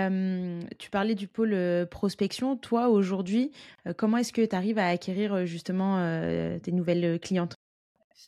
[0.79, 1.55] tu parlais du pôle,
[1.91, 2.57] prospection.
[2.57, 3.51] Toi, aujourd'hui,
[3.95, 5.97] comment est-ce que tu arrives à acquérir, justement,
[6.63, 7.53] tes nouvelles, clientes?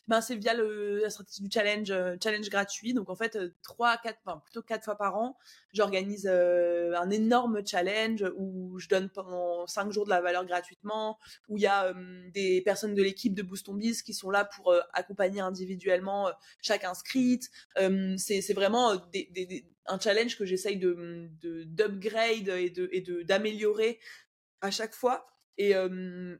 [0.06, 1.92] Ben, c'est via la stratégie du challenge,
[2.22, 2.94] challenge gratuit.
[2.94, 5.36] Donc en fait, trois, quatre, enfin plutôt quatre fois par an,
[5.72, 11.56] j'organise un énorme challenge où je donne pendant cinq jours de la valeur gratuitement, où
[11.56, 11.92] il y a
[12.32, 16.30] des personnes de l'équipe de Boost Biz qui sont là pour accompagner individuellement
[16.62, 17.50] chaque inscrite.
[17.76, 21.28] c'est vraiment des, un challenge que j'essaye de
[21.64, 23.98] d'upgrade et de et de d'améliorer
[24.60, 25.26] à chaque fois.
[25.58, 25.74] Et,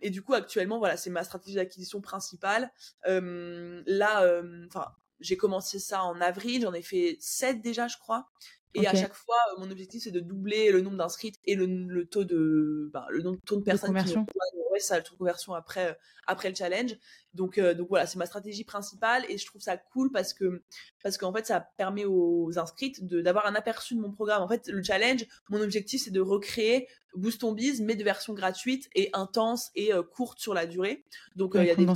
[0.00, 2.72] et du coup, actuellement, voilà, c'est ma stratégie d'acquisition principale.
[3.04, 4.86] là, enfin,
[5.20, 8.30] j'ai commencé ça en avril, j'en ai fait 7 déjà, je crois.
[8.74, 12.06] Et à chaque fois, mon objectif, c'est de doubler le nombre d'inscrits et le, le,
[12.06, 15.98] taux de, bah, le taux de personnes qui ouais, ça, le taux de conversion après,
[16.26, 16.96] après le challenge.
[17.34, 20.62] Donc, euh, donc voilà, c'est ma stratégie principale et je trouve ça cool parce que,
[21.02, 24.42] parce qu'en fait, ça permet aux inscrits d'avoir un aperçu de mon programme.
[24.42, 28.34] En fait, le challenge, mon objectif, c'est de recréer Boost ton Biz, mais de version
[28.34, 31.04] gratuite et intense et euh, courte sur la durée.
[31.36, 31.86] Donc, euh, il y a des,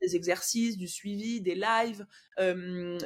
[0.00, 2.06] des, exercices, du suivi, des lives,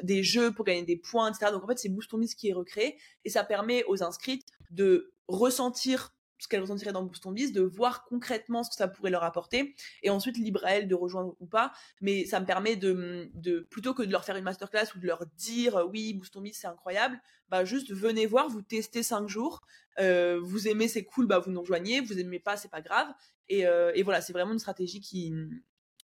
[0.02, 1.52] des jeux pour gagner des points, etc.
[1.52, 4.44] Donc, en fait, c'est Boost ton Biz qui est recréé et ça permet aux inscrits
[4.70, 8.88] de ressentir ce qu'elles ressentiraient dans Boost on Biz, de voir concrètement ce que ça
[8.88, 11.72] pourrait leur apporter, et ensuite libre à elles de rejoindre ou pas.
[12.00, 13.30] Mais ça me permet de,
[13.70, 16.40] plutôt que de leur faire une masterclass ou de leur dire euh, oui Boost on
[16.40, 19.60] Biz c'est incroyable, bah juste venez voir, vous testez cinq jours,
[19.98, 23.08] euh, vous aimez c'est cool, bah vous nous rejoignez, vous aimez pas c'est pas grave.
[23.48, 25.34] Et, euh, voilà, c'est vraiment une stratégie qui,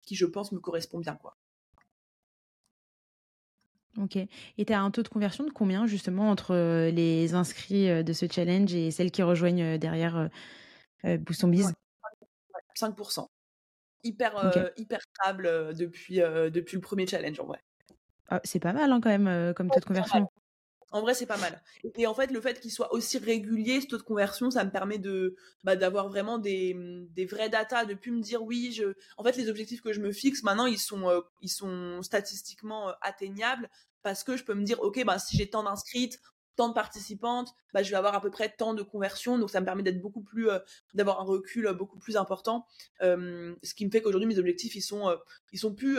[0.03, 1.37] qui je pense me correspond bien quoi.
[3.99, 4.17] Ok.
[4.17, 8.03] Et tu as un taux de conversion de combien justement entre euh, les inscrits euh,
[8.03, 10.29] de ce challenge et celles qui rejoignent euh, derrière
[11.05, 11.45] euh, Boost
[12.75, 13.27] 5%.
[14.05, 17.61] Hyper, hyper stable depuis, depuis le premier challenge en vrai.
[18.29, 20.27] Ah, c'est pas mal hein, quand même comme taux de conversion.
[20.93, 21.63] En vrai, c'est pas mal.
[21.97, 24.71] Et en fait, le fait qu'il soit aussi régulier, ce taux de conversion, ça me
[24.71, 26.77] permet de bah, d'avoir vraiment des,
[27.11, 28.95] des vrais data, de plus me dire oui, je.
[29.17, 32.91] En fait, les objectifs que je me fixe maintenant, ils sont euh, ils sont statistiquement
[32.91, 33.71] euh, atteignables
[34.03, 36.21] parce que je peux me dire ok, bah si j'ai tant d'inscrites,
[36.57, 39.61] tant de participantes, bah je vais avoir à peu près tant de conversions, donc ça
[39.61, 40.59] me permet d'être beaucoup plus euh,
[40.93, 42.67] d'avoir un recul beaucoup plus important.
[43.01, 45.17] ce qui me fait qu'aujourd'hui mes objectifs ils sont
[45.53, 45.99] ils sont plus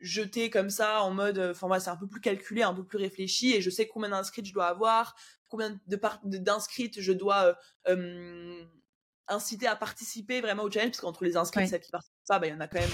[0.00, 2.98] jeter comme ça en mode enfin moi c'est un peu plus calculé un peu plus
[2.98, 5.14] réfléchi et je sais combien d'inscrits je dois avoir
[5.48, 8.64] combien de d'inscrits je dois euh,
[9.28, 12.38] inciter à participer vraiment au challenge parce qu'entre les inscrits et celles qui participent pas
[12.38, 12.90] bah il y en a quand même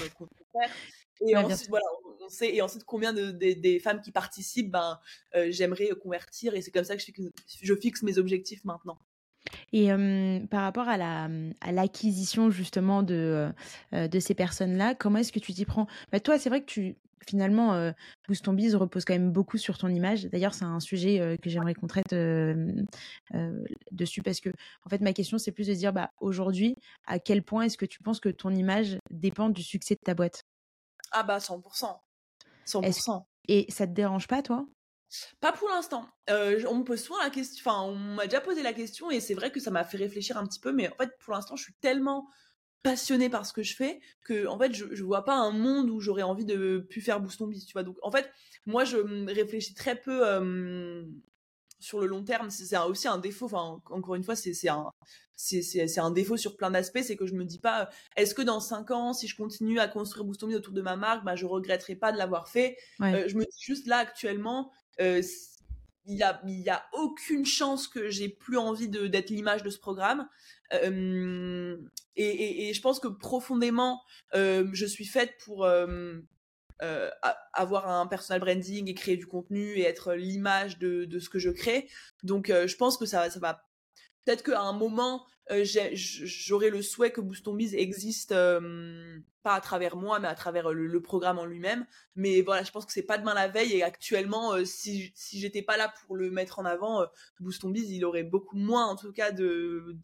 [1.21, 1.85] et ensuite voilà
[2.21, 4.99] on sait et ensuite combien de, des femmes qui participent ben
[5.35, 7.21] euh, j'aimerais convertir et c'est comme ça que je fixe,
[7.61, 8.99] je fixe mes objectifs maintenant
[9.73, 9.89] et
[10.49, 11.29] par rapport à la
[11.61, 13.49] à l'acquisition justement de
[13.93, 15.87] de ces personnes-là, comment est-ce que tu t'y prends?
[16.11, 16.95] Bah, toi, c'est vrai que tu
[17.27, 17.91] finalement euh,
[18.27, 20.25] Boost ton bise repose quand même beaucoup sur ton image.
[20.25, 22.13] D'ailleurs, c'est un sujet que j'aimerais qu'on traite
[23.91, 24.49] dessus parce que
[24.85, 26.75] en fait, ma question c'est plus de dire bah aujourd'hui,
[27.05, 30.13] à quel point est-ce que tu penses que ton image dépend du succès de ta
[30.13, 30.43] boîte?
[31.11, 31.61] Ah bah 100
[32.65, 34.65] 100% Et ça te dérange pas toi?
[35.39, 36.07] Pas pour l'instant.
[36.29, 39.19] Euh, on me pose souvent la question, enfin, on m'a déjà posé la question et
[39.19, 41.55] c'est vrai que ça m'a fait réfléchir un petit peu, mais en fait, pour l'instant,
[41.55, 42.27] je suis tellement
[42.83, 45.89] passionnée par ce que je fais que en fait je, je vois pas un monde
[45.89, 48.31] où j'aurais envie de plus faire Booston Biz tu vois donc en fait
[48.67, 48.97] moi je
[49.33, 50.23] réfléchis très peu
[51.79, 53.45] sur le long terme, c'est aussi un défaut.
[53.45, 54.91] Enfin, encore une fois, c'est un,
[55.35, 57.01] c'est un défaut sur plein d'aspects.
[57.03, 59.87] C'est que je me dis pas, est-ce que dans cinq ans, si je continue à
[59.87, 62.77] construire Boostomi autour de ma marque, bah, je regretterai pas de l'avoir fait.
[63.13, 67.87] Euh, je me dis juste là actuellement, euh, il y a, y a aucune chance
[67.87, 70.27] que j'ai plus envie d'être l'image de ce programme.
[70.73, 71.77] Euh,
[72.15, 74.01] et, et, je pense que profondément,
[74.33, 75.65] je suis faite pour
[76.83, 77.09] euh,
[77.53, 81.39] avoir un personal branding et créer du contenu et être l'image de, de, ce que
[81.39, 81.89] je crée.
[82.21, 83.65] Donc euh, je pense que ça, ça va
[84.23, 88.33] peut-être qu'à un moment euh, j'aurai le souhait que Boost Biz existe
[89.43, 91.85] pas à travers moi mais à travers le, programme en lui-même.
[92.15, 95.61] Mais voilà, je pense que c'est pas demain la veille et actuellement si si j'étais
[95.61, 97.05] pas là pour le mettre en avant,
[97.39, 99.95] Boost Biz il aurait beaucoup moins en tout cas de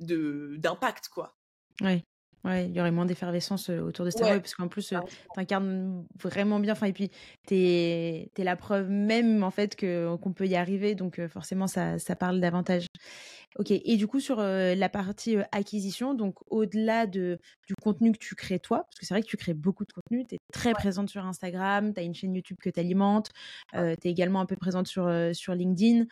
[0.00, 1.36] de d'impact quoi.
[1.80, 2.04] Oui.
[2.44, 4.38] Ouais, il y aurait moins d'effervescence autour de Star ouais.
[4.38, 4.94] parce qu'en plus, tu
[5.36, 6.72] incarnes vraiment bien.
[6.72, 7.10] Enfin, et puis,
[7.46, 10.94] tu es, la preuve même, en fait, qu'on peut y arriver.
[10.94, 12.86] Donc, forcément, ça, ça parle davantage.
[13.58, 13.70] Ok.
[13.70, 18.58] Et du coup, sur la partie acquisition, donc, au-delà de, du contenu que tu crées
[18.58, 21.08] toi, parce que c'est vrai que tu crées beaucoup de contenu, tu es très présente
[21.08, 23.30] sur Instagram, tu as une chaîne YouTube que tu alimentes,
[23.72, 26.04] tu es également un peu présente sur, sur LinkedIn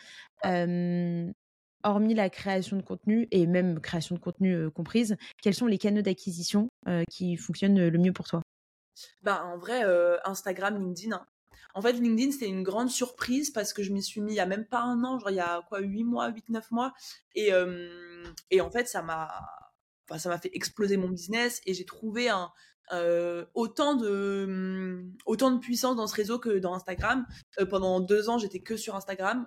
[1.84, 6.02] hormis la création de contenu et même création de contenu comprise, quels sont les canaux
[6.02, 6.68] d'acquisition
[7.10, 8.42] qui fonctionnent le mieux pour toi?
[9.22, 9.82] Bah, en vrai,
[10.24, 11.16] Instagram, LinkedIn.
[11.16, 11.26] Hein.
[11.74, 14.40] En fait, LinkedIn, c'était une grande surprise parce que je m'y suis mis il y
[14.40, 16.92] a même pas un an, genre il y a quoi, 8 mois, 8, 9 mois.
[17.34, 17.50] Et,
[18.50, 19.28] et en fait, ça m'a
[20.08, 22.50] enfin, ça m'a fait exploser mon business et j'ai trouvé un,
[23.54, 27.26] autant de autant de puissance dans ce réseau que dans Instagram.
[27.70, 29.46] pendant deux ans, j'étais que sur Instagram.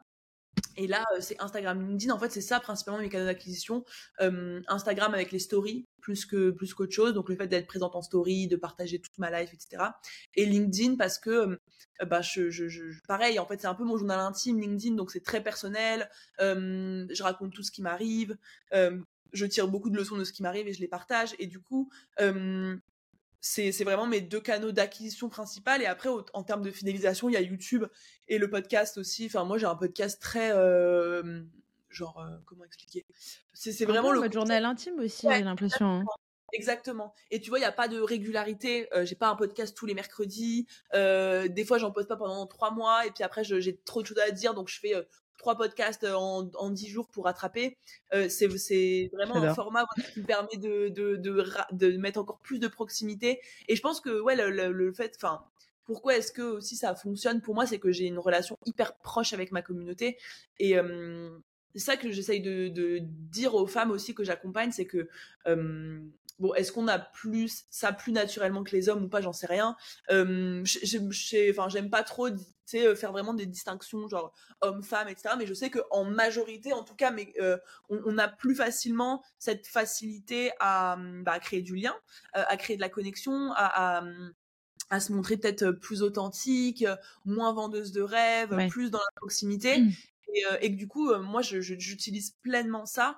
[0.78, 2.14] Et là, c'est Instagram, LinkedIn.
[2.14, 3.84] En fait, c'est ça principalement mes canaux d'acquisition.
[4.20, 7.14] Instagram avec les stories plus que plus qu'autre chose.
[7.14, 9.84] Donc le fait d'être présente en story, de partager toute ma life, etc.
[10.36, 11.60] Et LinkedIn parce que
[12.06, 13.40] bah je, je, je, pareil.
[13.40, 14.96] En fait, c'est un peu mon journal intime LinkedIn.
[14.96, 16.10] Donc c'est très personnel.
[16.40, 18.38] je raconte tout ce qui m'arrive.
[18.72, 21.36] je tire beaucoup de leçons de ce qui m'arrive et je les partage.
[21.40, 21.90] Et du coup,
[23.46, 25.84] c'est vraiment mes deux canaux d'acquisition principales.
[25.84, 27.86] Et après, en termes de fidélisation, il y a YouTube
[28.28, 29.28] et le podcast aussi.
[29.28, 30.52] Enfin, moi, j'ai un podcast très.
[30.52, 31.44] Euh,
[31.90, 33.06] genre, euh, comment expliquer?
[33.54, 34.32] C'est vraiment le.
[34.32, 35.86] journal intime aussi, j'ai l'impression.
[35.86, 36.06] Hein.
[36.54, 37.14] Exactement.
[37.30, 38.88] Et tu vois, il n'y a pas de régularité.
[38.96, 40.66] Euh, j'ai pas un podcast tous les mercredis.
[40.94, 43.06] des fois, j'en poste pas pendant trois mois.
[43.06, 44.56] Et puis après, j'ai trop de choses à dire.
[44.56, 44.94] Donc, je fais
[45.38, 47.78] trois podcasts euh, en, en dix jours pour rattraper.
[48.14, 52.60] Euh, c'est vraiment un format qui me permet de, de, de, de, mettre encore plus
[52.60, 53.40] de proximité.
[53.68, 55.44] Et je pense que ouais, le, le, fait, enfin,
[55.86, 59.34] pourquoi est-ce que aussi ça fonctionne pour moi, c'est que j'ai une relation hyper proche
[59.34, 60.18] avec ma communauté.
[60.60, 61.38] Et euh,
[61.76, 65.10] c'est ça que j'essaye de, de, dire aux femmes aussi que j'accompagne, c'est que
[65.48, 66.00] euh,
[66.40, 69.48] bon, est-ce qu'on a plus ça plus naturellement que les hommes ou pas, j'en sais
[69.48, 69.76] rien.
[70.10, 72.30] Euh, enfin, j'aime pas trop
[72.74, 75.36] euh, faire vraiment des distinctions genre homme-femme, etc.
[75.38, 77.58] Mais je sais qu'en majorité, en tout cas, mais, euh,
[77.90, 81.94] on, a plus facilement cette facilité à, bah, à créer du lien,
[82.36, 84.04] euh, à créer de la connexion, à,
[84.90, 86.86] à, se montrer peut-être plus authentique,
[87.26, 89.82] moins vendeuse de rêves, plus dans la proximité.
[89.82, 89.92] Mmh.
[90.36, 93.18] Et, et, que du coup, moi, j'utilise pleinement ça.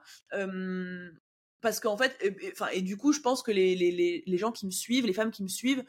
[1.62, 2.18] parce qu'en fait,
[2.52, 5.14] enfin, et, du coup, je pense que les, les, les, gens qui me suivent, les
[5.14, 5.84] femmes qui me suivent,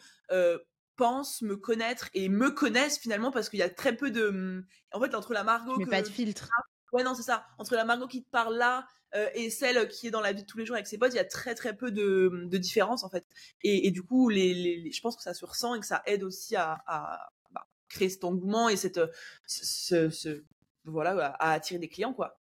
[0.99, 4.63] pensent me connaître et me connaissent finalement parce qu'il y a très peu de
[4.93, 6.51] en fait entre la Margot mais pas de filtre
[6.93, 10.09] ouais non c'est ça entre la Margot qui te parle là euh, et celle qui
[10.09, 11.55] est dans la vie de tous les jours avec ses potes il y a très
[11.55, 13.25] très peu de, de différence en fait
[13.63, 16.03] et, et du coup les, les, je pense que ça se ressent et que ça
[16.05, 19.01] aide aussi à, à bah, créer cet engouement et cette
[19.47, 20.43] ce, ce,
[20.89, 22.41] voilà à, attirer des clients quoi.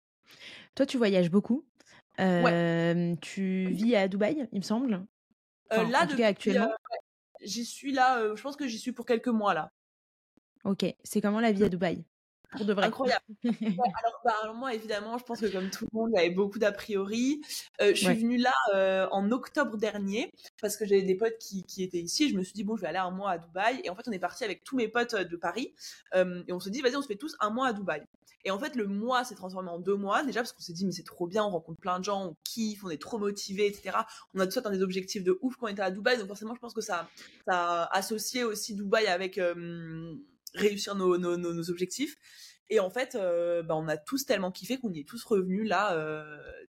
[0.76, 1.66] Toi tu voyages beaucoup.
[2.20, 5.06] Euh, tu vis à Dubaï il me semble.
[5.72, 6.72] Euh, là, en actuellement.
[7.42, 9.72] j'y suis là, euh, je pense que j'y suis pour quelques mois là.
[10.64, 12.06] Ok, c'est comment la vie à Dubaï?
[12.56, 12.86] Pour de vrai.
[12.86, 13.24] Incroyable.
[14.26, 17.42] Bah, alors, moi, évidemment, je pense que comme tout le monde, j'avais beaucoup d'a priori.
[17.82, 20.32] Euh, je suis venue là euh, en octobre dernier
[20.62, 22.30] parce que j'avais des potes qui, qui, étaient ici.
[22.30, 23.82] Je me suis dit, bon, je vais aller un mois à Dubaï.
[23.84, 25.74] Et en fait, on est parti avec tous mes potes de Paris.
[26.14, 28.04] et on se dit, vas-y, on se fait tous un mois à Dubaï.
[28.46, 30.86] Et en fait, le mois s'est transformé en deux mois, déjà parce qu'on s'est dit,
[30.86, 33.68] mais c'est trop bien, on rencontre plein de gens, on kiffe, on est trop motivés,
[33.68, 34.00] etc.
[34.34, 36.54] On a tout ça des objectifs de ouf quand on était à Dubaï, donc forcément,
[36.54, 37.10] je pense que ça,
[37.48, 40.16] ça a associé aussi Dubaï avec euh,
[40.54, 42.18] réussir nos, nos, objectifs.
[42.70, 45.68] Et en fait, euh, bah, on a tous tellement kiffé qu'on y est tous revenus
[45.68, 46.24] là euh,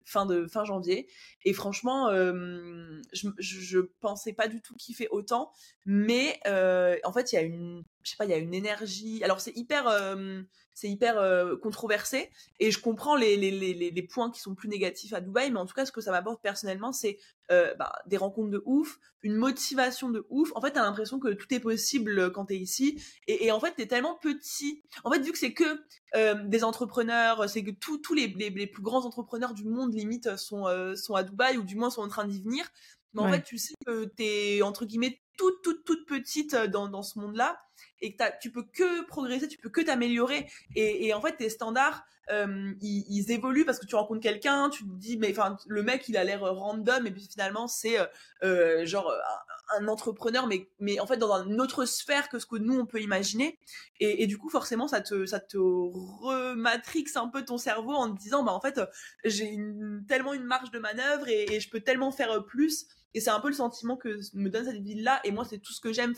[0.05, 1.07] fin de fin janvier.
[1.45, 5.51] Et franchement, euh, je, je, pensais pas du tout kiffer autant,
[5.85, 9.23] mais en fait, il y a une, je sais pas, il y a une énergie.
[9.23, 9.87] Alors c'est hyper,
[10.79, 12.29] c'est hyper euh, controversé
[12.59, 15.59] et je comprends les, les, les, les, points qui sont plus négatifs à Dubaï, mais
[15.59, 17.17] en tout cas, ce que ça m'apporte personnellement, c'est
[17.51, 20.51] euh, bah, des rencontres de ouf, une motivation de ouf.
[20.55, 23.73] En fait, t'as l'impression que tout est possible quand t'es ici et, et en fait,
[23.73, 24.81] t'es tellement petit.
[25.03, 25.81] En fait, vu que c'est que
[26.15, 30.37] euh, des entrepreneurs, c'est que tous les, les, les, plus grands entrepreneurs du monde limite
[30.37, 32.65] sont, sont à Dubaï ou du moins sont en train d'y venir.
[33.13, 37.01] Mais en fait, tu sais que t'es entre guillemets toute toute toute petite dans, dans
[37.01, 37.59] ce monde-là
[38.01, 40.47] et que tu peux que progresser, tu peux que t'améliorer.
[40.75, 44.89] Et, en fait, tes standards, euh, ils, évoluent parce que tu rencontres quelqu'un, tu te
[44.89, 48.05] dis, mais enfin, le mec, il a l'air random, et puis finalement, c'est euh,
[48.43, 49.11] euh genre
[49.77, 52.85] un, entrepreneur, mais, mais en fait, dans une autre sphère que ce que nous, on
[52.85, 53.59] peut imaginer.
[53.99, 58.19] Et, du coup, forcément, ça te, ça te rematrixe un peu ton cerveau en te
[58.19, 58.79] disant, bah, en fait,
[59.25, 59.57] j'ai
[60.07, 62.85] tellement une marge de manœuvre et, je peux tellement faire plus.
[63.15, 65.19] Et c'est un peu le sentiment que me donne cette ville-là.
[65.23, 66.13] Et moi, c'est tout ce que j'aime.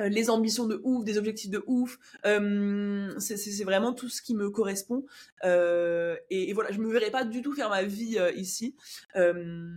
[0.00, 1.98] Euh, les ambitions de ouf, des objectifs de ouf.
[2.26, 5.04] Euh, c'est vraiment tout ce qui me correspond.
[5.44, 8.76] Euh, et, voilà, je me verrais pas du tout faire ma vie euh, ici.
[9.16, 9.70] Euh,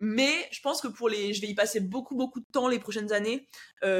[0.00, 2.78] mais je pense que pour les, je vais y passer beaucoup beaucoup de temps les
[2.78, 3.48] prochaines années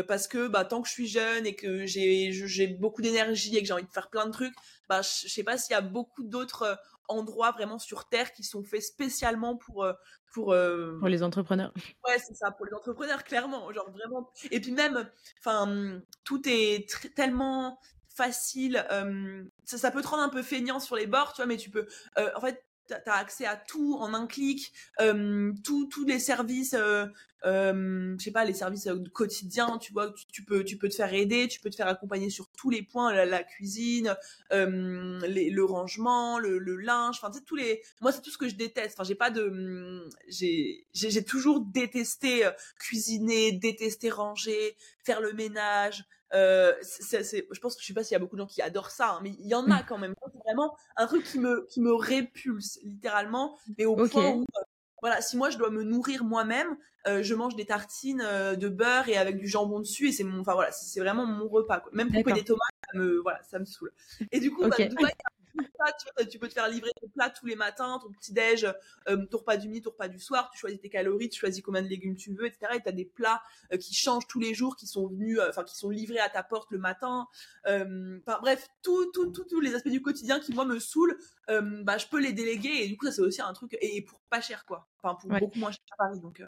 [0.07, 3.61] parce que bah tant que je suis jeune et que j'ai j'ai beaucoup d'énergie et
[3.61, 4.53] que j'ai envie de faire plein de trucs,
[4.89, 6.79] bah je, je sais pas s'il y a beaucoup d'autres
[7.09, 9.87] endroits vraiment sur terre qui sont faits spécialement pour
[10.33, 10.99] pour euh...
[10.99, 11.73] pour les entrepreneurs.
[12.07, 14.31] Ouais, c'est ça, pour les entrepreneurs clairement, genre vraiment.
[14.51, 17.79] Et puis même, enfin, tout est tellement
[18.09, 18.85] facile.
[18.91, 21.57] Euh, ça, ça, peut te rendre un peu feignant sur les bords, tu vois, mais
[21.57, 21.87] tu peux.
[22.19, 27.07] Euh, en fait, t'as accès à tout en un clic, euh, tous les services, euh,
[27.45, 30.95] euh, je sais pas, les services quotidiens, tu vois, tu, tu, peux tu peux te
[30.95, 34.17] faire aider, tu peux te faire accompagner sur tous les points, la, cuisine,
[34.51, 38.49] le rangement, le, le linge, enfin tu sais tous les, moi c'est tout ce que
[38.49, 38.97] je déteste.
[38.99, 46.05] Enfin j'ai pas de, j'ai j'ai toujours détesté cuisiner, détesté ranger, faire le ménage,
[46.35, 48.91] euh, je pense que je sais pas s'il y a beaucoup de gens qui adorent
[48.91, 50.15] ça, hein, mais il y en a quand même.
[50.33, 54.63] C'est vraiment un truc qui me, qui me répulse littéralement, mais au point où, euh,
[55.01, 56.77] voilà, si moi je dois me nourrir moi-même,
[57.07, 58.25] euh, je mange des tartines
[58.57, 61.49] de beurre et avec du jambon dessus et c'est mon, enfin voilà, c'est vraiment mon
[61.49, 61.81] repas.
[61.81, 61.91] Quoi.
[61.93, 62.61] Même couper des tomates,
[62.91, 63.93] ça me, voilà, ça me saoule.
[64.33, 64.89] Et du coup, okay.
[65.01, 65.09] bah,
[66.31, 68.67] tu, peux te faire livrer ton plat tous les matins, ton petit déj,
[69.09, 71.63] euh, ton repas du midi, ton repas du soir, tu choisis tes calories, tu choisis
[71.63, 72.73] combien de légumes tu veux, etc.
[72.75, 73.43] Et tu as des plats
[73.73, 76.29] euh, qui changent tous les jours, qui sont venus, euh, enfin qui sont livrés à
[76.29, 77.27] ta porte le matin.
[77.67, 81.19] Euh, enfin bref, tous tout, tout, tout, les aspects du quotidien qui moi me saoulent,
[81.49, 84.21] bah je peux les déléguer et du coup ça c'est aussi un truc et pour
[84.31, 84.89] pas cher quoi.
[85.03, 85.41] Enfin pour ouais.
[85.41, 86.43] beaucoup moins cher à Paris donc.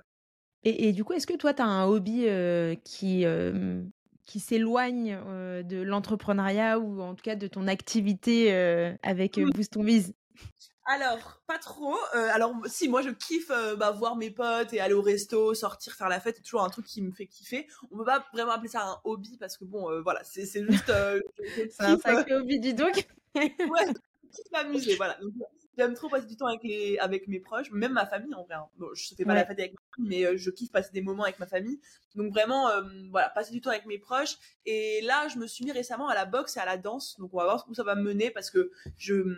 [0.66, 3.84] Et, et, du coup, est-ce que toi, tu as un hobby euh, qui, euh,
[4.26, 9.48] qui s'éloigne euh, de l'entrepreneuriat ou en tout cas de ton activité euh, avec euh,
[9.54, 10.12] Boost ton Biz
[10.88, 11.96] alors, pas trop.
[12.14, 15.52] Euh, alors, si, moi, je kiffe euh, bah, voir mes potes et aller au resto,
[15.52, 16.36] sortir, faire la fête.
[16.36, 17.66] C'est toujours un truc qui me fait kiffer.
[17.90, 20.92] On peut pas vraiment appeler ça un hobby parce que, bon, euh, voilà, c'est juste...
[21.70, 25.18] c'est un sacré hobby, dis donc Ouais, je kiffe m'amuser, voilà.
[25.76, 28.54] J'aime trop passer du temps avec, les, avec mes proches, même ma famille, en vrai.
[28.54, 28.66] Hein.
[28.76, 29.36] Bon, je fais pas ouais.
[29.36, 31.80] la fête avec ma famille, mais je kiffe passer des moments avec ma famille.
[32.14, 32.70] Donc, vraiment,
[33.10, 34.36] voilà, passer du temps avec mes proches.
[34.64, 37.16] Et là, je me suis mis récemment à la boxe et à la danse.
[37.18, 39.36] Donc, on va voir où ça va me mener parce que je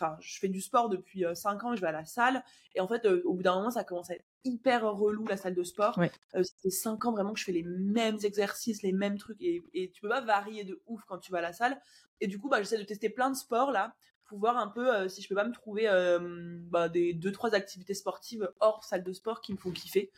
[0.00, 2.44] enfin, je fais du sport depuis 5 ans, je vais à la salle.
[2.74, 5.36] Et en fait, euh, au bout d'un moment, ça commence à être hyper relou, la
[5.36, 5.98] salle de sport.
[5.98, 6.10] Ouais.
[6.34, 9.40] Euh, c'était 5 ans vraiment que je fais les mêmes exercices, les mêmes trucs.
[9.40, 11.80] Et, et tu peux pas varier de ouf quand tu vas à la salle.
[12.20, 13.94] Et du coup, bah, j'essaie de tester plein de sports là
[14.28, 16.18] pour voir un peu euh, si je peux pas me trouver euh,
[16.70, 20.12] bah, des deux trois activités sportives hors salle de sport qui me font kiffer.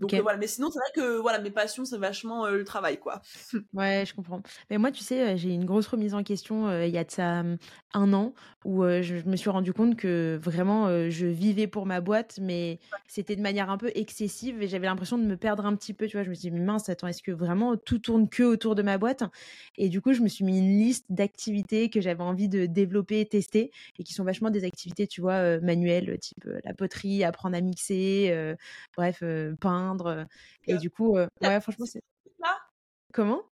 [0.00, 0.18] Donc okay.
[0.18, 2.98] euh, voilà, mais sinon c'est vrai que voilà mes passions c'est vachement euh, le travail
[2.98, 3.20] quoi.
[3.72, 4.42] ouais, je comprends.
[4.70, 7.10] Mais moi tu sais, j'ai une grosse remise en question euh, il y a de
[7.10, 7.42] ça
[7.94, 8.34] un an
[8.64, 12.78] où je, je, me suis rendu compte que vraiment je vivais pour ma boîte, mais
[12.92, 12.98] ouais.
[13.06, 16.06] c'était de manière un peu excessive et j'avais l'impression de me perdre un petit peu.
[16.06, 18.42] Tu vois, je me suis dit mais mince, attends, est-ce que vraiment tout tourne que
[18.42, 19.22] autour de ma boîte?
[19.76, 23.24] Et du coup je me suis mis une liste d'activités que j'avais envie de développer,
[23.26, 27.60] tester et qui sont vachement des activités, tu vois, manuelles, type la poterie, apprendre à
[27.60, 28.54] mixer,
[28.96, 29.22] bref,
[29.88, 30.26] peindre
[30.66, 32.02] et du coup, euh, ouais, franchement, c'est.
[32.38, 32.56] Là
[33.12, 33.42] Comment?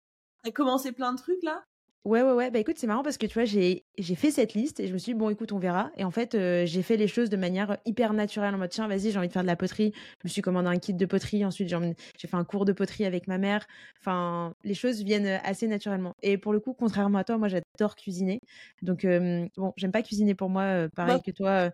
[0.43, 1.63] T'as commencé plein de trucs là?
[2.05, 2.51] Ouais, ouais, ouais.
[2.51, 4.93] Bah écoute, c'est marrant parce que tu vois, j'ai, j'ai fait cette liste et je
[4.93, 5.91] me suis dit, bon, écoute, on verra.
[5.97, 8.87] Et en fait, euh, j'ai fait les choses de manière hyper naturelle en mode, tiens,
[8.87, 9.91] vas-y, j'ai envie de faire de la poterie.
[9.93, 11.43] Je me suis commandé un kit de poterie.
[11.43, 13.67] Ensuite, j'ai, fait un cours de poterie avec ma mère.
[13.99, 16.15] Enfin, les choses viennent assez naturellement.
[16.21, 18.39] Et pour le coup, contrairement à toi, moi, j'adore cuisiner.
[18.81, 21.23] Donc, euh, bon, j'aime pas cuisiner pour moi, euh, pareil bah.
[21.25, 21.71] que toi.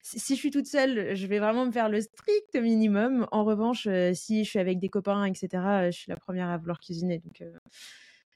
[0.00, 3.26] Si, si, je suis toute seule, je vais vraiment me faire le strict minimum.
[3.32, 5.48] En revanche, si je suis avec des copains, etc.,
[5.90, 7.18] je suis la première à vouloir cuisiner.
[7.18, 7.42] Donc,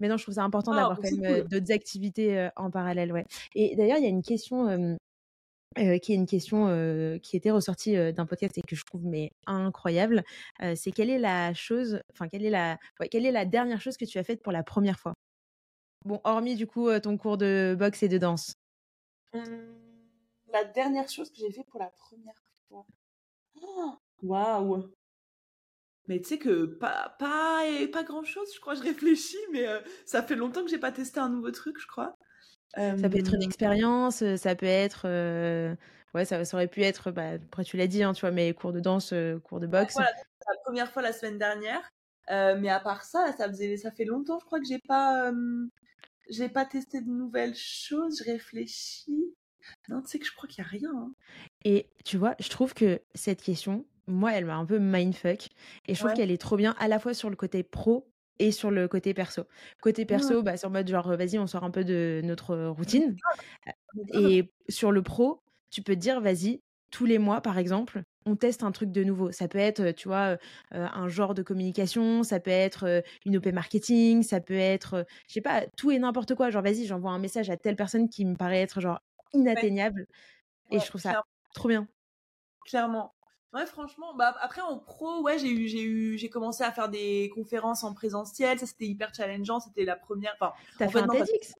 [0.01, 1.49] mais non, je trouve ça important oh, d'avoir quand même cool.
[1.49, 3.27] d'autres activités en parallèle, ouais.
[3.55, 4.97] Et d'ailleurs, il y a une question
[5.77, 8.85] euh, qui est une question euh, qui était ressortie euh, d'un podcast et que je
[8.85, 10.25] trouve mais incroyable.
[10.75, 13.97] c'est quelle est la chose, enfin quelle est la, ouais, quelle est la dernière chose
[13.97, 15.15] que tu as faite pour la première fois?
[16.05, 18.55] Bon, hormis du coup ton cours de boxe et de danse.
[19.35, 19.41] Mmh,
[20.53, 22.87] la dernière chose que j'ai fait pour la première fois.
[23.61, 23.93] Oh,
[24.23, 24.91] waouh!
[26.09, 28.75] Mais tu sais que pas, pas, pas grand chose, je crois.
[28.75, 29.67] Je réfléchis, mais
[30.07, 32.17] ça fait longtemps que j'ai pas testé un nouveau truc, je crois.
[32.75, 35.07] Ça peut être une expérience, ça peut être.
[36.15, 37.11] Ouais, ça, ça, aurait pu être.
[37.11, 39.13] Bah, après, tu l'as dit, hein, tu vois, mais cours de danse,
[39.45, 39.95] cours de boxe.
[39.95, 41.91] Voilà, la première fois la semaine dernière.
[42.29, 45.31] mais à part ça, ça, faisait, ça fait longtemps, je crois que j'ai pas.
[46.31, 49.35] j'ai pas testé de nouvelles choses, je réfléchis.
[49.89, 50.91] Non, tu sais que je crois qu'il y a rien.
[50.95, 51.13] Hein.
[51.65, 55.49] Et tu vois, je trouve que cette question, moi, elle m'a un peu mindfuck.
[55.87, 58.53] Et je trouve qu'elle est trop bien à la fois sur le côté pro et
[58.53, 59.43] sur le côté perso.
[59.83, 63.17] Côté perso, bah, c'est en mode genre, vas-y, on sort un peu de notre routine.
[64.13, 68.37] Et sur le pro, tu peux te dire, vas-y, tous les mois, par exemple, on
[68.37, 69.33] teste un truc de nouveau.
[69.33, 70.39] Ça peut être, tu vois,
[70.71, 75.41] un genre de communication, ça peut être une OP marketing, ça peut être, je sais
[75.41, 76.51] pas, tout et n'importe quoi.
[76.51, 79.01] Genre, vas-y, j'envoie un message à telle personne qui me paraît être genre
[79.35, 80.07] inatteignable.
[80.71, 81.23] Et je trouve ça
[81.55, 81.89] trop bien.
[82.65, 83.15] Clairement.
[83.55, 86.91] Ouais, franchement, bah après en pro, ouais, j'ai eu, j'ai eu, j'ai commencé à faire
[86.91, 88.59] des conférences en présentiel.
[88.59, 89.59] Ça, c'était hyper challengeant.
[89.61, 90.35] C'était la première.
[90.39, 91.55] Enfin, t'as fait, un TEDx?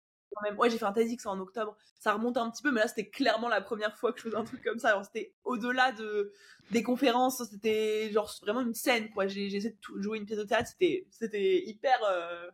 [0.59, 1.77] Ouais, j'ai fait un TEDx en octobre.
[1.99, 4.37] Ça remonte un petit peu, mais là, c'était clairement la première fois que je faisais
[4.37, 4.89] un truc comme ça.
[4.89, 6.33] Alors, c'était au-delà de
[6.71, 7.43] des conférences.
[7.45, 9.27] C'était genre vraiment une scène, quoi.
[9.27, 10.69] J'ai, essayé de jouer une pièce de théâtre.
[10.69, 12.51] C'était, c'était hyper euh,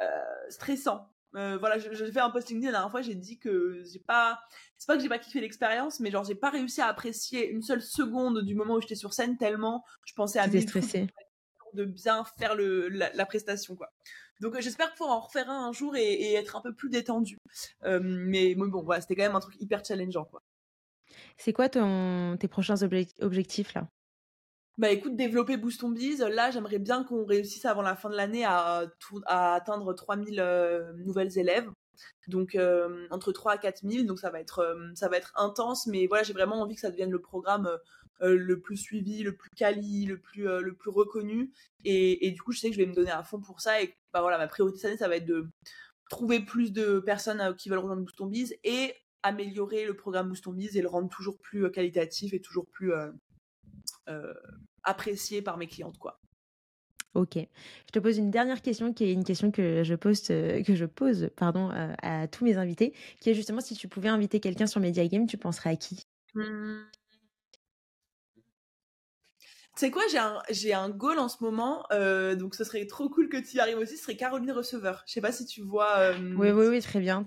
[0.00, 0.06] euh,
[0.48, 1.10] stressant.
[1.36, 4.40] Euh, voilà, j'ai fait un posting la dernière fois, j'ai dit que j'ai pas,
[4.76, 7.62] c'est pas que j'ai pas kiffé l'expérience, mais genre j'ai pas réussi à apprécier une
[7.62, 11.06] seule seconde du moment où j'étais sur scène tellement je pensais à stressé
[11.74, 13.92] de bien faire le la, prestation quoi.
[14.40, 17.38] Donc euh, j'espère pouvoir en refaire un un jour et, être un peu plus détendu.
[17.84, 20.42] Euh, mais, bon, voilà, c'était quand même un truc hyper challengeant quoi.
[21.36, 22.82] C'est quoi ton tes prochains
[23.20, 23.88] objectifs là?
[24.78, 28.16] Bah écoute, développer Boost on Biz, là j'aimerais bien qu'on réussisse avant la fin de
[28.16, 28.86] l'année à,
[29.26, 31.68] à atteindre 3000 euh, nouvelles élèves.
[32.28, 35.86] Donc euh, entre 3 à 4000, donc ça va être euh, ça va être intense,
[35.86, 37.70] mais voilà j'ai vraiment envie que ça devienne le programme
[38.22, 41.52] le plus suivi, le plus quali, le plus le plus reconnu.
[41.84, 43.82] Et, et, du coup je sais que je vais me donner à fond pour ça
[43.82, 45.48] et bah voilà ma priorité cette année ça va être de
[46.10, 50.46] trouver plus de personnes qui veulent rejoindre Boost on Biz et améliorer le programme Boost
[50.46, 52.92] on Biz et le rendre toujours plus qualitatif et toujours plus
[54.82, 56.20] apprécié par mes clientes, quoi.
[57.14, 57.34] Ok.
[57.36, 60.84] Je te pose une dernière question qui est une question que je pose, que je
[60.84, 64.66] pose pardon, euh, à tous mes invités, qui est justement si tu pouvais inviter quelqu'un
[64.66, 66.06] sur Media Game, tu penserais à qui?
[66.34, 66.82] Mmh.
[69.76, 72.86] Tu sais quoi, j'ai un, j'ai un goal en ce moment, euh, donc ce serait
[72.86, 75.02] trop cool que tu y arrives aussi, ce serait Caroline Receveur.
[75.06, 75.96] Je sais pas si tu vois.
[75.98, 77.26] Euh, oui, oui, oui, très bien.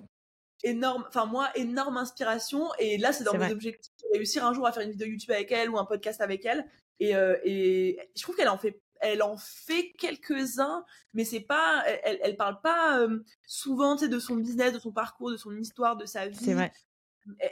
[0.64, 4.66] Énorme, enfin moi, énorme inspiration, et là c'est dans mes objectifs de réussir un jour
[4.66, 6.66] à faire une vidéo YouTube avec elle ou un podcast avec elle,
[7.00, 11.84] et, euh, et je trouve qu'elle en fait elle en fait quelques-uns, mais c'est pas,
[12.06, 15.98] elle, elle parle pas euh, souvent, de son business, de son parcours, de son histoire,
[15.98, 16.38] de sa vie.
[16.42, 16.72] C'est vrai.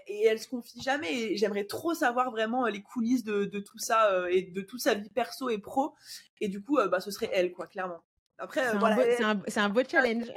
[0.08, 1.14] Et, elle se confie jamais.
[1.14, 4.80] Et j'aimerais trop savoir vraiment les coulisses de, de tout ça euh, et de toute
[4.80, 5.94] sa vie perso et pro.
[6.40, 8.02] Et du coup, bah, ce serait elle, quoi, clairement.
[8.38, 8.96] Après, c'est voilà.
[9.20, 10.32] Un c'est un, beau challenge.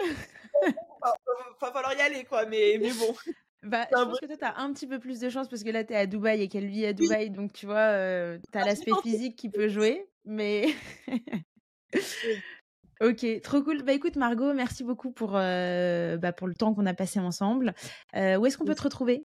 [1.60, 3.14] Va falloir y aller, quoi, mais, mais bon.
[3.64, 5.70] Bah, je pense que toi, tu as un petit peu plus de chance parce que
[5.70, 7.30] là, tu es à Dubaï et qu'elle vit à Dubaï.
[7.30, 10.06] Donc, tu vois, euh, tu as ah, l'aspect physique qui peut jouer.
[10.26, 10.66] Mais.
[13.00, 13.82] ok, trop cool.
[13.82, 17.74] Bah, écoute, Margot, merci beaucoup pour, euh, bah, pour le temps qu'on a passé ensemble.
[18.14, 19.26] Euh, où est-ce qu'on peut te retrouver?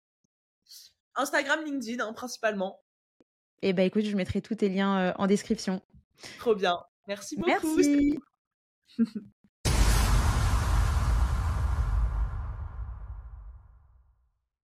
[1.16, 2.80] Instagram, LinkedIn, hein, principalement.
[3.64, 5.82] Et eh bah, écoute, je mettrai tous tes liens en description.
[6.38, 6.78] Trop bien.
[7.08, 7.76] Merci beaucoup.
[7.76, 8.20] Merci.